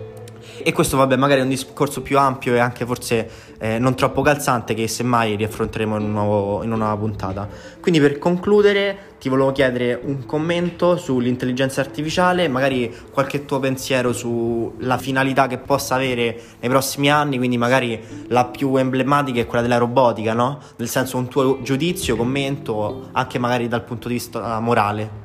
E 0.62 0.72
questo, 0.72 0.96
vabbè, 0.96 1.16
magari 1.16 1.40
è 1.40 1.42
un 1.42 1.48
discorso 1.48 2.02
più 2.02 2.18
ampio 2.18 2.54
e 2.54 2.58
anche 2.58 2.86
forse 2.86 3.28
eh, 3.58 3.78
non 3.78 3.94
troppo 3.94 4.22
calzante 4.22 4.74
che 4.74 4.86
semmai 4.86 5.36
riaffronteremo 5.36 5.96
in, 5.96 6.04
un 6.04 6.12
nuovo, 6.12 6.62
in, 6.62 6.72
una 6.72 6.86
nuova 6.86 7.00
puntata. 7.00 7.48
Quindi 7.80 8.00
per 8.00 8.18
concludere 8.18 9.12
ti 9.18 9.28
volevo 9.28 9.52
chiedere 9.52 9.98
un 10.02 10.26
commento 10.26 10.96
sull'intelligenza 10.96 11.80
artificiale, 11.80 12.46
magari 12.48 12.94
qualche 13.10 13.44
tuo 13.44 13.58
pensiero 13.58 14.12
sulla 14.12 14.98
finalità 14.98 15.46
che 15.46 15.58
possa 15.58 15.94
avere 15.94 16.38
nei 16.60 16.70
prossimi 16.70 17.10
anni, 17.10 17.38
quindi 17.38 17.56
magari 17.56 17.98
la 18.28 18.44
più 18.44 18.76
emblematica 18.76 19.40
è 19.40 19.46
quella 19.46 19.62
della 19.62 19.78
robotica, 19.78 20.34
no? 20.34 20.60
Nel 20.76 20.88
senso 20.88 21.16
un 21.16 21.28
tuo 21.28 21.62
giudizio, 21.62 22.16
commento, 22.16 23.08
anche 23.12 23.38
magari 23.38 23.66
dal 23.66 23.82
punto 23.82 24.08
di 24.08 24.14
vista 24.14 24.60
morale. 24.60 25.23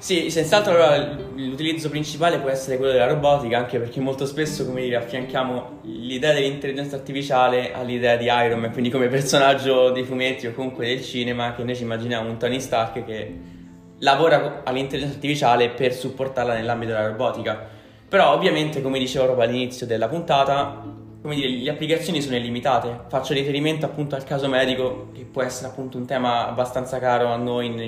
Sì, 0.00 0.30
senz'altro 0.30 0.72
allora 0.72 1.14
l'utilizzo 1.34 1.90
principale 1.90 2.38
può 2.38 2.48
essere 2.48 2.78
quello 2.78 2.92
della 2.92 3.06
robotica, 3.06 3.58
anche 3.58 3.78
perché 3.78 4.00
molto 4.00 4.24
spesso, 4.24 4.64
come 4.64 4.80
dire, 4.80 4.96
affianchiamo 4.96 5.80
l'idea 5.82 6.32
dell'intelligenza 6.32 6.96
artificiale 6.96 7.74
all'idea 7.74 8.16
di 8.16 8.24
Iron 8.24 8.60
Man, 8.60 8.72
quindi 8.72 8.88
come 8.88 9.08
personaggio 9.08 9.90
dei 9.90 10.04
fumetti 10.04 10.46
o 10.46 10.54
comunque 10.54 10.86
del 10.86 11.02
cinema, 11.02 11.54
che 11.54 11.64
noi 11.64 11.76
ci 11.76 11.82
immaginiamo 11.82 12.30
un 12.30 12.38
Tony 12.38 12.60
Stark 12.60 13.04
che 13.04 13.38
lavora 13.98 14.62
all'intelligenza 14.64 15.16
artificiale 15.16 15.68
per 15.68 15.92
supportarla 15.92 16.54
nell'ambito 16.54 16.92
della 16.92 17.08
robotica. 17.08 17.68
Però 18.08 18.32
ovviamente, 18.32 18.80
come 18.80 18.98
dicevo 18.98 19.26
proprio 19.26 19.48
all'inizio 19.48 19.84
della 19.84 20.08
puntata, 20.08 20.82
come 21.22 21.34
dire, 21.34 21.48
le 21.48 21.70
applicazioni 21.70 22.22
sono 22.22 22.36
illimitate. 22.36 23.00
Faccio 23.08 23.34
riferimento 23.34 23.84
appunto 23.84 24.14
al 24.14 24.24
caso 24.24 24.48
medico, 24.48 25.08
che 25.12 25.26
può 25.30 25.42
essere 25.42 25.68
appunto 25.68 25.98
un 25.98 26.06
tema 26.06 26.48
abbastanza 26.48 26.98
caro 26.98 27.28
a 27.28 27.36
noi, 27.36 27.66
in, 27.66 27.78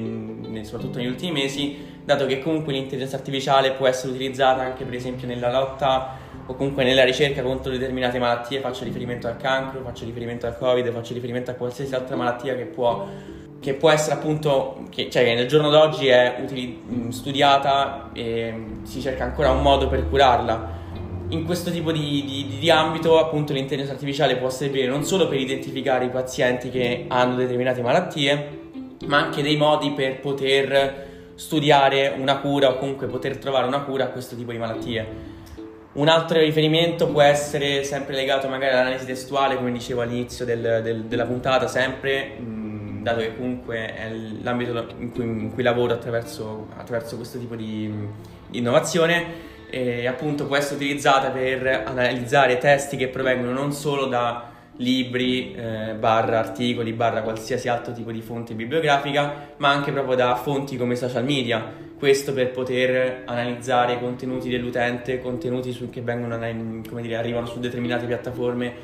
in, 0.55 0.65
soprattutto 0.65 0.99
negli 0.99 1.09
ultimi 1.09 1.33
mesi, 1.33 1.92
dato 2.05 2.27
che 2.27 2.41
comunque 2.41 2.73
l'intelligenza 2.73 3.17
artificiale 3.17 3.73
può 3.73 3.87
essere 3.87 4.13
utilizzata 4.13 4.63
anche 4.63 4.85
per 4.85 4.95
esempio 4.95 5.27
nella 5.27 5.51
lotta 5.51 6.17
o 6.47 6.55
comunque 6.55 6.85
nella 6.85 7.05
ricerca 7.05 7.43
contro 7.43 7.71
determinate 7.71 8.19
malattie. 8.19 8.61
Faccio 8.61 8.85
riferimento 8.85 9.27
al 9.29 9.37
cancro, 9.37 9.81
faccio 9.83 10.05
riferimento 10.05 10.47
al 10.47 10.59
covid, 10.59 10.91
faccio 10.93 11.15
riferimento 11.15 11.51
a 11.51 11.55
qualsiasi 11.55 11.95
altra 11.95 12.17
malattia 12.17 12.57
che 12.57 12.65
può, 12.65 13.07
che 13.61 13.75
può 13.75 13.91
essere 13.91 14.17
appunto, 14.17 14.85
che, 14.91 15.09
cioè 15.11 15.25
che 15.25 15.35
nel 15.35 15.47
giorno 15.47 15.71
d'oggi 15.71 16.09
è 16.09 16.39
utili, 16.43 17.11
studiata 17.11 18.11
e 18.13 18.55
si 18.83 19.01
cerca 19.01 19.25
ancora 19.25 19.51
un 19.51 19.63
modo 19.63 19.89
per 19.89 20.09
curarla 20.09 20.81
in 21.29 21.47
questo 21.47 21.71
tipo 21.71 21.93
di, 21.93 22.25
di, 22.27 22.59
di, 22.59 22.71
ambito 22.71 23.19
appunto 23.19 23.55
l'intelligenza 23.55 23.95
artificiale 23.95 24.37
può 24.37 24.51
servire 24.51 24.87
non 24.87 25.03
solo 25.03 25.29
per 25.29 25.41
identificare 25.41 26.05
i 26.05 26.11
pazienti 26.11 26.69
che 26.69 27.07
hanno 27.09 27.37
determinate 27.37 27.81
malattie, 27.81 28.61
ma 29.07 29.19
anche 29.19 29.41
dei 29.41 29.57
modi 29.57 29.93
per 29.93 30.21
poter 30.21 31.12
studiare 31.35 32.15
una 32.17 32.39
cura 32.39 32.71
o 32.71 32.79
comunque 32.79 33.07
poter 33.07 33.39
trovare 33.39 33.67
una 33.67 33.83
cura 33.83 34.05
a 34.05 34.09
questo 34.09 34.37
tipo 34.37 34.53
di 34.53 34.59
malattie. 34.59 35.31
Un 35.93 36.09
altro 36.09 36.39
riferimento 36.39 37.09
può 37.09 37.21
essere 37.21 37.85
sempre 37.85 38.15
legato 38.15 38.49
magari 38.49 38.73
all'analisi 38.73 39.05
testuale, 39.05 39.57
come 39.57 39.73
dicevo 39.73 40.01
all'inizio 40.01 40.45
del, 40.45 40.81
del, 40.83 41.05
della 41.05 41.27
puntata, 41.27 41.67
sempre, 41.67 42.39
mh, 42.39 43.03
dato 43.03 43.21
che 43.21 43.37
comunque 43.37 43.95
è 43.95 44.11
l'ambito 44.43 44.87
in 44.99 45.13
cui, 45.13 45.25
in 45.25 45.53
cui 45.53 45.63
lavoro 45.63 45.93
attraverso, 45.93 46.69
attraverso, 46.77 47.17
questo 47.17 47.39
tipo 47.39 47.57
di, 47.57 47.93
di 48.49 48.59
innovazione 48.59 49.51
appunto 50.07 50.47
può 50.47 50.57
essere 50.57 50.75
utilizzata 50.75 51.31
per 51.31 51.85
analizzare 51.87 52.59
testi 52.59 52.97
che 52.99 53.09
provengono 53.09 53.53
non 53.53 53.73
solo 53.73 54.05
da 54.05 54.52
libri, 54.77 55.55
eh, 55.55 55.95
barra 55.99 56.39
articoli, 56.39 56.93
barra 56.93 57.23
qualsiasi 57.23 57.69
altro 57.69 57.93
tipo 57.93 58.11
di 58.11 58.21
fonte 58.21 58.55
bibliografica, 58.55 59.51
ma 59.59 59.71
anche 59.71 59.93
proprio 59.93 60.17
da 60.17 60.35
fonti 60.37 60.77
come 60.77 60.97
social 60.97 61.25
media. 61.25 61.91
Questo 61.99 62.33
per 62.33 62.51
poter 62.51 63.23
analizzare 63.27 63.95
i 63.95 63.99
contenuti 64.01 64.49
dell'utente, 64.49 65.21
contenuti 65.21 65.73
che 65.91 66.01
vengono, 66.01 66.37
dire, 67.01 67.17
arrivano 67.17 67.47
su 67.47 67.61
determinate 67.61 68.07
piattaforme, 68.07 68.75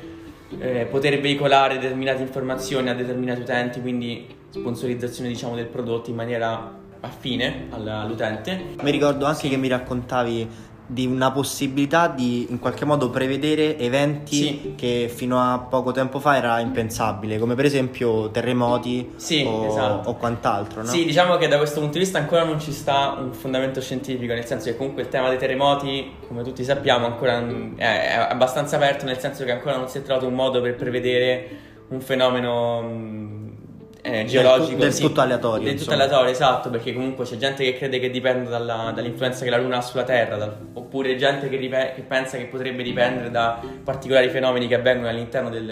eh, 0.57 0.87
poter 0.89 1.19
veicolare 1.19 1.77
determinate 1.77 2.21
informazioni 2.21 2.89
a 2.89 2.93
determinati 2.93 3.41
utenti, 3.41 3.81
quindi 3.81 4.25
sponsorizzazione 4.49 5.29
diciamo, 5.29 5.55
del 5.55 5.65
prodotto 5.65 6.09
in 6.09 6.15
maniera 6.15 6.77
affine 7.01 7.67
all'utente. 7.71 8.75
Mi 8.81 8.91
ricordo 8.91 9.25
anche 9.25 9.49
che 9.49 9.57
mi 9.57 9.67
raccontavi 9.67 10.47
di 10.91 11.05
una 11.05 11.31
possibilità 11.31 12.07
di 12.07 12.47
in 12.49 12.57
qualche 12.57 12.83
modo 12.83 13.11
prevedere 13.11 13.77
eventi 13.77 14.35
sì. 14.35 14.73
che 14.75 15.11
fino 15.13 15.39
a 15.39 15.59
poco 15.59 15.91
tempo 15.91 16.19
fa 16.19 16.35
era 16.35 16.59
impensabile, 16.59 17.37
come 17.37 17.53
per 17.53 17.65
esempio 17.65 18.31
terremoti 18.31 19.11
sì, 19.15 19.43
o, 19.45 19.67
esatto. 19.67 20.09
o, 20.09 20.15
quant'altro. 20.15 20.81
No? 20.81 20.87
Sì, 20.87 21.05
diciamo 21.05 21.37
che 21.37 21.47
da 21.47 21.57
questo 21.57 21.79
punto 21.79 21.99
di 21.99 22.03
vista 22.03 22.17
ancora 22.17 22.43
non 22.43 22.59
ci 22.59 22.71
sta 22.71 23.15
un 23.19 23.33
fondamento 23.33 23.79
scientifico, 23.81 24.33
nel 24.33 24.45
senso 24.45 24.69
che 24.69 24.77
comunque 24.77 25.03
il 25.03 25.09
tema 25.09 25.29
dei 25.29 25.37
terremoti, 25.37 26.11
come 26.27 26.41
tutti 26.41 26.63
sappiamo, 26.63 27.05
ancora 27.05 27.37
è, 27.75 27.75
è 27.75 28.27
abbastanza 28.31 28.77
aperto, 28.77 29.05
nel 29.05 29.19
senso 29.19 29.45
che 29.45 29.51
ancora 29.51 29.77
non 29.77 29.87
si 29.89 29.99
è 29.99 30.01
trovato 30.01 30.25
un 30.25 30.33
modo 30.33 30.59
per 30.59 30.75
prevedere 30.75 31.49
un 31.89 32.01
fenomeno 32.01 33.48
eh, 34.01 34.25
geologico 34.25 34.77
del, 34.77 34.89
del 34.89 34.97
tutto 34.97 35.21
aleatorio 35.21 35.67
del 35.67 35.77
tutto 35.77 35.93
aleatorio 35.93 36.31
esatto 36.31 36.69
perché 36.69 36.93
comunque 36.93 37.25
c'è 37.25 37.35
gente 37.35 37.63
che 37.63 37.77
crede 37.77 37.99
che 37.99 38.09
dipenda 38.09 38.49
dalla, 38.49 38.91
dall'influenza 38.95 39.43
che 39.43 39.49
la 39.49 39.57
luna 39.57 39.77
ha 39.77 39.81
sulla 39.81 40.03
terra 40.03 40.37
dal, 40.37 40.55
oppure 40.73 41.15
gente 41.17 41.49
che, 41.49 41.57
ripe- 41.57 41.93
che, 41.95 42.01
pensa 42.01 42.37
che 42.37 42.45
potrebbe 42.45 42.81
dipendere 42.81 43.29
da 43.29 43.59
particolari 43.83 44.29
fenomeni 44.29 44.67
che 44.67 44.75
avvengono 44.75 45.09
all'interno 45.09 45.49
del, 45.49 45.65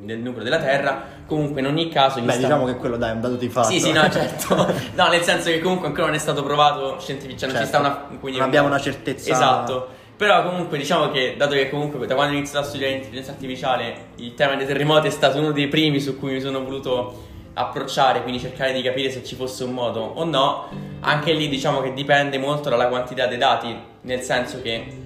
del 0.00 0.18
nucleo 0.18 0.42
della 0.42 0.58
terra. 0.58 1.20
Comunque 1.26 1.60
in 1.60 1.66
ogni 1.66 1.88
caso 1.88 2.20
beh 2.20 2.32
sta... 2.32 2.40
diciamo 2.40 2.66
che 2.66 2.76
quello 2.76 2.96
dai 2.96 3.10
è 3.10 3.14
un 3.14 3.20
dato 3.20 3.36
di 3.36 3.48
fatto 3.48 3.68
sì 3.68 3.80
sì 3.80 3.92
no 3.92 4.02
certo. 4.10 4.54
No 4.94 5.08
nel 5.08 5.22
senso 5.22 5.50
che 5.50 5.60
comunque 5.60 5.86
ancora 5.86 6.06
non 6.06 6.14
è 6.16 6.18
stato 6.18 6.42
provato 6.42 6.98
scientificamente 6.98 7.38
cioè 7.38 7.48
non 7.48 7.58
certo. 7.58 7.76
sta 7.76 7.78
una 7.78 8.18
quindi 8.18 8.38
non 8.38 8.48
abbiamo 8.48 8.68
una 8.68 8.80
certezza 8.80 9.30
esatto. 9.30 10.00
Però 10.16 10.44
comunque 10.44 10.78
diciamo 10.78 11.10
che 11.10 11.34
dato 11.36 11.54
che 11.54 11.68
comunque 11.70 12.06
da 12.06 12.14
quando 12.14 12.34
ho 12.34 12.36
iniziato 12.36 12.66
a 12.66 12.68
studiare 12.68 12.92
l'intelligenza 12.92 13.32
artificiale 13.32 13.94
il 14.16 14.34
tema 14.34 14.54
dei 14.54 14.66
terremoti 14.66 15.08
è 15.08 15.10
stato 15.10 15.38
uno 15.38 15.52
dei 15.52 15.68
primi 15.68 16.00
su 16.00 16.18
cui 16.18 16.32
mi 16.32 16.40
sono 16.40 16.62
voluto 16.62 17.30
approcciare, 17.54 18.22
quindi 18.22 18.40
cercare 18.40 18.72
di 18.72 18.82
capire 18.82 19.10
se 19.10 19.22
ci 19.24 19.34
fosse 19.34 19.64
un 19.64 19.72
modo 19.72 20.00
o 20.00 20.24
no, 20.24 20.68
anche 21.00 21.32
lì 21.32 21.48
diciamo 21.48 21.80
che 21.80 21.92
dipende 21.92 22.38
molto 22.38 22.68
dalla 22.68 22.88
quantità 22.88 23.26
dei 23.26 23.38
dati, 23.38 23.76
nel 24.02 24.20
senso 24.20 24.62
che 24.62 25.00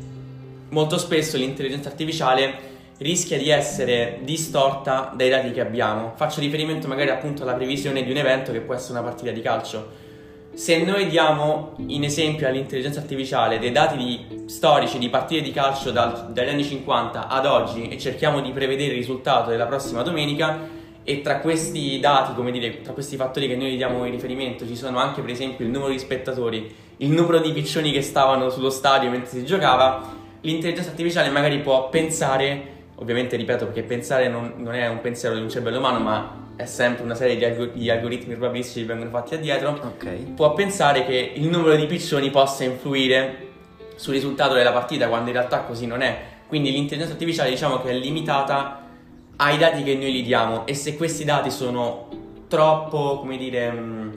molto 0.70 0.98
spesso 0.98 1.37
l'intelligenza 1.37 1.88
artificiale 1.88 2.74
rischia 2.98 3.37
di 3.37 3.50
essere 3.50 4.20
distorta 4.22 5.12
dai 5.14 5.28
dati 5.28 5.50
che 5.50 5.61
abbiamo. 5.61 6.12
Faccio 6.16 6.40
riferimento 6.40 6.88
magari 6.88 7.11
appunto 7.11 7.42
alla 7.42 7.54
previsione 7.54 8.02
di 8.02 8.11
un 8.11 8.16
evento 8.16 8.52
che 8.52 8.61
può 8.61 8.74
essere 8.74 8.98
una 8.98 9.02
partita 9.02 9.30
di 9.30 9.40
calcio. 9.42 10.04
Se 10.54 10.82
noi 10.82 11.06
diamo 11.09 11.74
in 11.88 12.02
esempio 12.02 12.48
all'intelligenza 12.48 13.00
artificiale 13.00 13.59
dei 13.59 13.72
dati 13.72 13.96
di, 13.98 14.44
storici 14.46 14.98
di 14.98 15.11
partite 15.11 15.42
di 15.42 15.52
calcio 15.52 15.90
dal, 15.90 16.32
dagli 16.32 16.48
anni 16.48 16.64
50 16.64 17.28
ad 17.28 17.44
oggi 17.44 17.88
e 17.88 17.98
cerchiamo 17.98 18.40
di 18.40 18.52
prevedere 18.52 18.92
il 18.92 18.96
risultato 18.96 19.50
della 19.50 19.66
prossima 19.66 20.00
domenica, 20.00 20.76
e 21.09 21.21
tra 21.21 21.38
questi 21.38 22.01
dati, 22.01 22.35
come 22.35 22.51
dire, 22.51 22.83
tra 22.83 22.92
questi 22.92 23.14
fattori 23.14 23.47
che 23.47 23.55
noi 23.55 23.71
gli 23.71 23.77
diamo 23.77 24.05
in 24.07 24.11
riferimento 24.11 24.66
ci 24.66 24.75
sono 24.75 24.99
anche 24.99 25.21
per 25.21 25.31
esempio 25.31 25.64
il 25.64 25.71
numero 25.71 25.92
di 25.92 26.01
spettatori, 26.01 26.75
il 26.97 27.11
numero 27.11 27.38
di 27.38 27.53
piccioni 27.53 27.92
che 27.92 28.03
stavano 28.03 28.51
sullo 28.51 28.71
stadio 28.71 29.09
mentre 29.09 29.31
si 29.31 29.45
giocava, 29.45 30.14
l'intelligenza 30.40 30.90
artificiale 30.90 31.31
magari 31.31 31.61
può 31.61 31.88
pensare, 31.90 32.61
ovviamente 32.97 33.37
ripeto 33.37 33.66
perché 33.66 33.85
pensare 33.85 34.29
non, 34.29 34.55
non 34.57 34.75
è 34.75 34.88
un 34.88 35.01
pensiero 35.01 35.37
di 35.37 35.42
un 35.42 35.49
cervello 35.49 35.79
umano 35.79 36.01
ma 36.01 36.45
è 36.57 36.64
sempre 36.64 37.05
una 37.05 37.14
serie 37.14 37.37
di, 37.37 37.45
algor- 37.45 37.71
di 37.71 37.88
algoritmi 37.88 38.35
probabilistici 38.35 38.81
che 38.81 38.87
vengono 38.87 39.11
fatti 39.11 39.37
addietro, 39.37 39.79
okay. 39.81 40.33
può 40.35 40.55
pensare 40.55 41.07
che 41.07 41.35
il 41.37 41.47
numero 41.47 41.77
di 41.77 41.87
piccioni 41.87 42.31
possa 42.31 42.64
influire 42.64 43.47
sul 43.95 44.12
risultato 44.12 44.55
della 44.55 44.73
partita 44.73 45.07
quando 45.07 45.29
in 45.31 45.37
realtà 45.37 45.61
così 45.61 45.87
non 45.87 46.01
è. 46.01 46.35
Quindi 46.49 46.73
l'intelligenza 46.73 47.12
artificiale 47.12 47.51
diciamo 47.51 47.81
che 47.81 47.90
è 47.90 47.95
limitata 47.95 48.86
ai 49.37 49.59
dati 49.59 49.83
che 49.83 49.94
noi 49.94 50.12
gli 50.12 50.25
diamo 50.25 50.66
e 50.66 50.75
se 50.75 50.96
questi 50.96 51.25
dati 51.25 51.51
sono 51.51 52.09
troppo, 52.49 53.18
come 53.18 53.37
dire, 53.37 53.70
mm, 53.70 54.11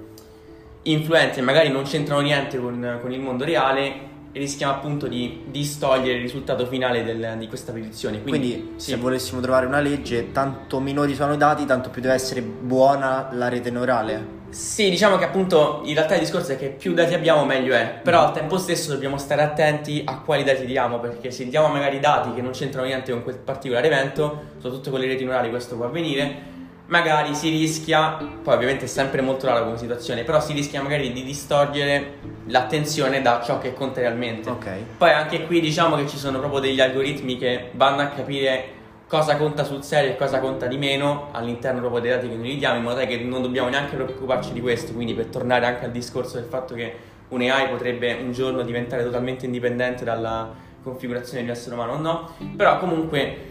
influenti 0.83 1.39
e 1.39 1.41
magari 1.41 1.69
non 1.69 1.83
c'entrano 1.83 2.21
niente 2.21 2.59
con, 2.59 2.99
con, 3.01 3.11
il 3.11 3.19
mondo 3.19 3.43
reale, 3.43 4.07
rischiamo 4.31 4.73
appunto 4.73 5.07
di 5.07 5.43
distogliere 5.49 6.17
il 6.17 6.21
risultato 6.21 6.65
finale 6.67 7.03
del, 7.03 7.35
di 7.37 7.47
questa 7.47 7.71
predizione. 7.71 8.21
Quindi, 8.21 8.49
Quindi 8.49 8.73
sì. 8.77 8.91
se 8.91 8.97
volessimo 8.97 9.41
trovare 9.41 9.65
una 9.65 9.79
legge, 9.79 10.31
tanto 10.31 10.79
minori 10.79 11.15
sono 11.15 11.33
i 11.33 11.37
dati, 11.37 11.65
tanto 11.65 11.89
più 11.89 12.01
deve 12.01 12.13
essere 12.13 12.41
buona 12.41 13.29
la 13.33 13.49
rete 13.49 13.71
neurale. 13.71 14.37
Sì, 14.49 14.89
diciamo 14.89 15.17
che 15.17 15.25
appunto 15.25 15.81
in 15.85 15.93
realtà 15.93 16.15
il 16.15 16.21
discorso 16.21 16.53
è 16.53 16.57
che 16.57 16.69
più 16.69 16.93
dati 16.93 17.13
abbiamo 17.13 17.45
meglio 17.45 17.73
è, 17.73 17.99
però 18.01 18.25
al 18.25 18.33
tempo 18.33 18.57
stesso 18.57 18.91
dobbiamo 18.91 19.17
stare 19.17 19.41
attenti 19.41 20.01
a 20.05 20.19
quali 20.19 20.43
dati 20.43 20.65
diamo, 20.65 20.99
perché 20.99 21.31
se 21.31 21.47
diamo 21.47 21.67
magari 21.67 21.99
dati 21.99 22.33
che 22.33 22.41
non 22.41 22.51
c'entrano 22.51 22.87
niente 22.87 23.11
con 23.11 23.23
quel 23.23 23.37
particolare 23.37 23.87
evento, 23.87 24.41
soprattutto 24.57 24.89
con 24.89 24.99
le 24.99 25.07
reti 25.07 25.23
neurali 25.23 25.49
questo 25.49 25.75
può 25.75 25.85
avvenire, 25.85 26.57
magari 26.87 27.35
si 27.35 27.49
rischia, 27.49 28.17
poi 28.43 28.55
ovviamente 28.55 28.85
è 28.85 28.87
sempre 28.87 29.21
molto 29.21 29.45
rara 29.45 29.61
come 29.61 29.77
situazione, 29.77 30.23
però 30.23 30.41
si 30.41 30.53
rischia 30.53 30.81
magari 30.81 31.11
di 31.13 31.23
distogliere 31.23 32.17
l'attenzione 32.47 33.21
da 33.21 33.41
ciò 33.45 33.59
che 33.59 33.73
conta 33.73 33.99
realmente. 34.01 34.49
Ok. 34.49 34.67
Poi 34.97 35.11
anche 35.11 35.45
qui 35.45 35.61
diciamo 35.61 35.95
che 35.95 36.07
ci 36.07 36.17
sono 36.17 36.39
proprio 36.39 36.59
degli 36.59 36.81
algoritmi 36.81 37.37
che 37.37 37.69
vanno 37.73 38.01
a 38.01 38.07
capire 38.07 38.77
cosa 39.09 39.37
conta 39.37 39.63
sul 39.63 39.83
serio 39.83 40.11
e 40.11 40.15
cosa 40.15 40.39
conta 40.39 40.67
di 40.67 40.77
meno 40.77 41.29
all'interno 41.31 41.79
proprio 41.79 41.99
dei 41.99 42.11
dati 42.11 42.29
che 42.29 42.35
noi 42.35 42.49
gli 42.49 42.57
diamo, 42.59 42.77
in 42.77 42.83
modo 42.83 43.03
che 43.07 43.17
non 43.17 43.41
dobbiamo 43.41 43.67
neanche 43.67 43.95
preoccuparci 43.95 44.53
di 44.53 44.61
questo. 44.61 44.93
Quindi 44.93 45.15
per 45.15 45.25
tornare 45.25 45.65
anche 45.65 45.85
al 45.85 45.91
discorso 45.91 46.35
del 46.35 46.45
fatto 46.45 46.75
che 46.75 46.93
un 47.29 47.41
AI 47.41 47.69
potrebbe 47.69 48.13
un 48.13 48.31
giorno 48.31 48.61
diventare 48.61 49.03
totalmente 49.03 49.47
indipendente 49.47 50.03
dalla 50.03 50.53
configurazione 50.83 51.39
di 51.39 51.49
un 51.49 51.55
essere 51.55 51.73
umano 51.73 51.93
o 51.93 51.97
no, 51.97 52.29
però 52.55 52.77
comunque 52.77 53.47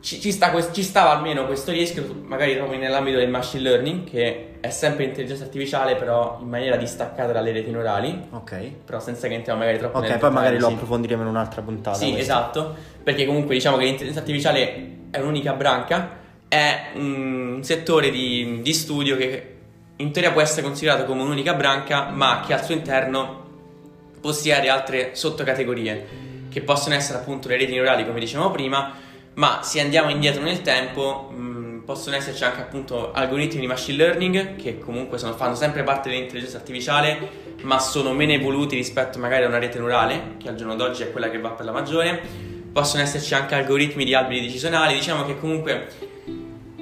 ci, 0.00 0.32
sta, 0.32 0.72
ci, 0.72 0.82
stava 0.82 1.10
almeno 1.16 1.44
questo 1.44 1.70
rischio, 1.70 2.22
magari 2.24 2.54
proprio 2.56 2.78
nell'ambito 2.78 3.18
del 3.18 3.28
machine 3.28 3.62
learning, 3.62 4.04
che 4.04 4.55
è 4.66 4.70
sempre 4.70 5.04
intelligenza 5.04 5.44
artificiale, 5.44 5.96
però 5.96 6.38
in 6.40 6.48
maniera 6.48 6.76
distaccata 6.76 7.32
dalle 7.32 7.52
reti 7.52 7.70
neurali. 7.70 8.28
Ok. 8.30 8.70
Però 8.84 9.00
senza 9.00 9.28
che 9.28 9.34
entriamo 9.34 9.60
magari 9.60 9.78
troppo 9.78 9.98
Ok, 9.98 10.18
poi 10.18 10.30
magari 10.30 10.58
lo 10.58 10.68
approfondiremo 10.68 11.22
in 11.22 11.28
un'altra 11.28 11.62
puntata. 11.62 11.96
Sì, 11.96 12.10
questo. 12.10 12.20
esatto. 12.20 12.76
Perché 13.02 13.26
comunque 13.26 13.54
diciamo 13.54 13.76
che 13.76 13.84
l'intelligenza 13.84 14.20
artificiale 14.20 14.96
è 15.10 15.18
un'unica 15.18 15.52
branca, 15.52 16.10
è 16.48 16.90
un 16.94 17.60
settore 17.62 18.10
di, 18.10 18.60
di 18.62 18.72
studio 18.72 19.16
che 19.16 19.54
in 19.96 20.10
teoria 20.12 20.32
può 20.32 20.40
essere 20.40 20.62
considerato 20.62 21.04
come 21.04 21.22
un'unica 21.22 21.54
branca, 21.54 22.10
ma 22.10 22.42
che 22.46 22.52
al 22.52 22.64
suo 22.64 22.74
interno 22.74 23.44
possiede 24.20 24.68
altre 24.68 25.14
sottocategorie, 25.14 26.06
che 26.50 26.60
possono 26.60 26.94
essere 26.94 27.18
appunto 27.18 27.48
le 27.48 27.56
reti 27.56 27.72
neurali, 27.72 28.04
come 28.04 28.20
dicevamo 28.20 28.50
prima 28.50 29.04
ma 29.36 29.60
se 29.62 29.80
andiamo 29.80 30.10
indietro 30.10 30.42
nel 30.42 30.62
tempo 30.62 31.30
mm, 31.32 31.55
possono 31.86 32.16
esserci 32.16 32.42
anche 32.42 32.60
appunto 32.60 33.12
algoritmi 33.12 33.60
di 33.60 33.66
machine 33.68 33.96
learning 33.96 34.56
che 34.56 34.80
comunque 34.80 35.18
sono, 35.18 35.34
fanno 35.34 35.54
sempre 35.54 35.84
parte 35.84 36.10
dell'intelligenza 36.10 36.56
artificiale 36.56 37.44
ma 37.62 37.78
sono 37.78 38.12
meno 38.12 38.32
evoluti 38.32 38.74
rispetto 38.74 39.20
magari 39.20 39.44
a 39.44 39.46
una 39.46 39.58
rete 39.58 39.78
neurale 39.78 40.34
che 40.38 40.48
al 40.48 40.56
giorno 40.56 40.74
d'oggi 40.74 41.04
è 41.04 41.12
quella 41.12 41.30
che 41.30 41.38
va 41.38 41.50
per 41.50 41.64
la 41.64 41.72
maggiore. 41.72 42.20
Possono 42.72 43.04
esserci 43.04 43.34
anche 43.34 43.54
algoritmi 43.54 44.04
di 44.04 44.14
alberi 44.14 44.42
decisionali. 44.42 44.94
Diciamo 44.94 45.24
che 45.24 45.38
comunque 45.38 45.88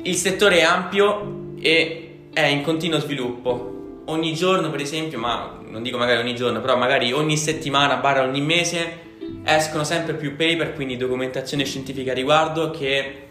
il 0.03 0.15
settore 0.17 0.59
è 0.59 0.63
ampio 0.63 1.53
e 1.61 2.29
è 2.33 2.47
in 2.47 2.63
continuo 2.63 2.99
sviluppo. 2.99 4.03
Ogni 4.07 4.35
giorno 4.35 4.71
per 4.71 4.81
esempio 4.81 5.19
ma 5.19 5.61
non 5.69 5.83
dico 5.83 5.99
magari 5.99 6.19
ogni 6.19 6.35
giorno 6.35 6.61
però 6.61 6.77
magari 6.77 7.13
ogni 7.13 7.37
settimana 7.37 7.97
barra 7.97 8.23
ogni 8.23 8.41
mese 8.41 9.03
escono 9.45 9.85
sempre 9.85 10.15
più 10.15 10.35
paper, 10.35 10.73
quindi 10.73 10.97
documentazione 10.97 11.65
scientifica 11.65 12.13
a 12.13 12.15
riguardo 12.15 12.71
che 12.71 13.24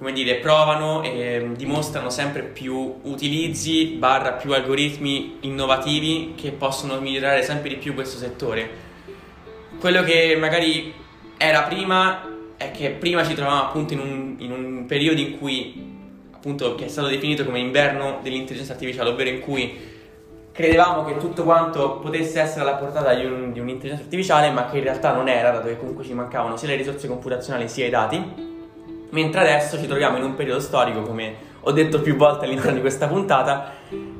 come 0.00 0.12
dire, 0.12 0.36
provano 0.36 1.02
e 1.02 1.50
dimostrano 1.54 2.08
sempre 2.08 2.40
più 2.40 3.00
utilizzi 3.02 3.96
barra 3.98 4.32
più 4.32 4.54
algoritmi 4.54 5.36
innovativi 5.40 6.32
che 6.34 6.52
possono 6.52 6.98
migliorare 7.00 7.42
sempre 7.42 7.68
di 7.68 7.76
più 7.76 7.92
questo 7.92 8.16
settore. 8.16 8.88
Quello 9.78 10.02
che 10.02 10.36
magari 10.40 10.94
era 11.36 11.64
prima 11.64 12.26
è 12.56 12.70
che 12.70 12.88
prima 12.92 13.22
ci 13.26 13.34
trovavamo 13.34 13.64
appunto 13.64 13.92
in 13.92 14.00
un, 14.00 14.36
in 14.38 14.52
un 14.52 14.86
periodo 14.86 15.20
in 15.20 15.38
cui 15.38 15.88
appunto 16.32 16.76
che 16.76 16.86
è 16.86 16.88
stato 16.88 17.08
definito 17.08 17.44
come 17.44 17.58
inverno 17.58 18.20
dell'intelligenza 18.22 18.72
artificiale, 18.72 19.10
ovvero 19.10 19.28
in 19.28 19.40
cui 19.40 19.78
credevamo 20.50 21.04
che 21.04 21.18
tutto 21.18 21.44
quanto 21.44 21.98
potesse 21.98 22.40
essere 22.40 22.62
alla 22.62 22.76
portata 22.76 23.12
di, 23.12 23.26
un, 23.26 23.52
di, 23.52 23.60
un'intelligenza 23.60 24.04
artificiale, 24.04 24.50
ma 24.50 24.64
che 24.64 24.78
in 24.78 24.84
realtà 24.84 25.12
non 25.12 25.28
era, 25.28 25.50
dato 25.50 25.66
che 25.66 25.76
comunque 25.76 26.04
ci 26.04 26.14
mancavano 26.14 26.56
sia 26.56 26.68
le 26.68 26.76
risorse 26.76 27.06
computazionali 27.06 27.68
sia 27.68 27.84
i 27.84 27.90
dati. 27.90 28.48
Mentre 29.10 29.40
adesso 29.40 29.78
ci 29.78 29.86
troviamo 29.86 30.16
in 30.16 30.24
un 30.24 30.34
periodo 30.34 30.60
storico, 30.60 31.02
come 31.02 31.48
ho 31.60 31.72
detto 31.72 32.00
più 32.00 32.16
volte 32.16 32.44
all'interno 32.44 32.74
di 32.74 32.80
questa 32.80 33.06
puntata, 33.06 33.72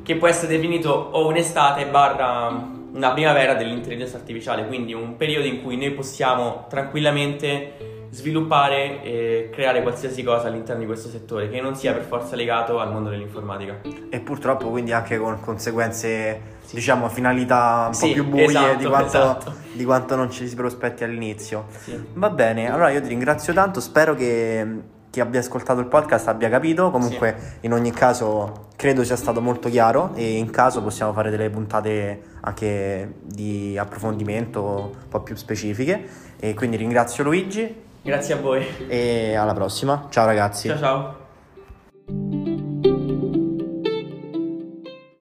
che 0.03 0.15
può 0.15 0.27
essere 0.27 0.55
definito 0.55 0.89
o 0.89 1.27
un'estate 1.27 1.85
barra 1.85 2.79
una 2.93 3.11
primavera 3.11 3.53
dell'intelligenza 3.53 4.17
artificiale, 4.17 4.67
quindi 4.67 4.93
un 4.93 5.15
periodo 5.15 5.47
in 5.47 5.61
cui 5.63 5.77
noi 5.77 5.91
possiamo 5.91 6.65
tranquillamente 6.69 8.00
sviluppare 8.11 9.01
e 9.03 9.49
creare 9.51 9.81
qualsiasi 9.81 10.21
cosa 10.21 10.47
all'interno 10.47 10.81
di 10.81 10.85
questo 10.85 11.07
settore 11.07 11.49
che 11.49 11.61
non 11.61 11.75
sia 11.75 11.93
per 11.93 12.03
forza 12.03 12.35
legato 12.35 12.79
al 12.79 12.91
mondo 12.91 13.09
dell'informatica. 13.09 13.81
E 14.09 14.19
purtroppo 14.19 14.69
quindi 14.69 14.91
anche 14.91 15.17
con 15.17 15.39
conseguenze, 15.39 16.41
sì. 16.65 16.75
diciamo, 16.75 17.07
finalità 17.07 17.85
un 17.87 17.93
sì, 17.93 18.07
po' 18.07 18.13
più 18.13 18.25
buie 18.25 18.43
esatto, 18.45 18.77
di, 18.77 18.85
quanto, 18.85 19.07
esatto. 19.07 19.53
di, 19.71 19.85
quanto, 19.85 20.15
non 20.15 20.29
ci 20.29 20.47
si 20.47 20.55
prospetti 20.55 21.05
all'inizio. 21.05 21.67
Sì. 21.69 21.99
Va 22.13 22.29
bene, 22.29 22.69
allora 22.69 22.89
io 22.89 23.01
ti 23.01 23.07
ringrazio 23.07 23.53
tanto, 23.53 23.79
spero 23.79 24.13
che 24.13 24.99
chi 25.09 25.19
abbia 25.21 25.39
ascoltato 25.39 25.79
il 25.79 25.87
podcast 25.87 26.27
abbia 26.27 26.49
capito, 26.49 26.91
comunque 26.91 27.57
in 27.61 27.71
ogni 27.71 27.91
caso 27.91 28.67
credo 28.75 29.05
sia 29.05 29.15
stato 29.15 29.41
molto 29.41 29.69
chiaro 29.69 30.11
e 30.15 30.37
in 30.37 30.49
caso 30.49 30.81
possiamo 30.81 31.13
fare 31.13 31.29
delle 31.29 31.49
puntate 31.49 32.21
anche 32.41 33.15
di 33.21 33.77
approfondimento 33.77 34.93
un 34.93 35.07
po' 35.09 35.21
più 35.21 35.35
specifiche 35.35 36.07
e 36.39 36.53
quindi 36.53 36.77
ringrazio 36.77 37.23
Luigi 37.23 37.89
Grazie 38.03 38.33
a 38.33 38.37
voi. 38.37 38.65
E 38.87 39.35
alla 39.35 39.53
prossima. 39.53 40.07
Ciao 40.09 40.25
ragazzi. 40.25 40.67
Ciao 40.67 40.77
ciao. 40.77 42.50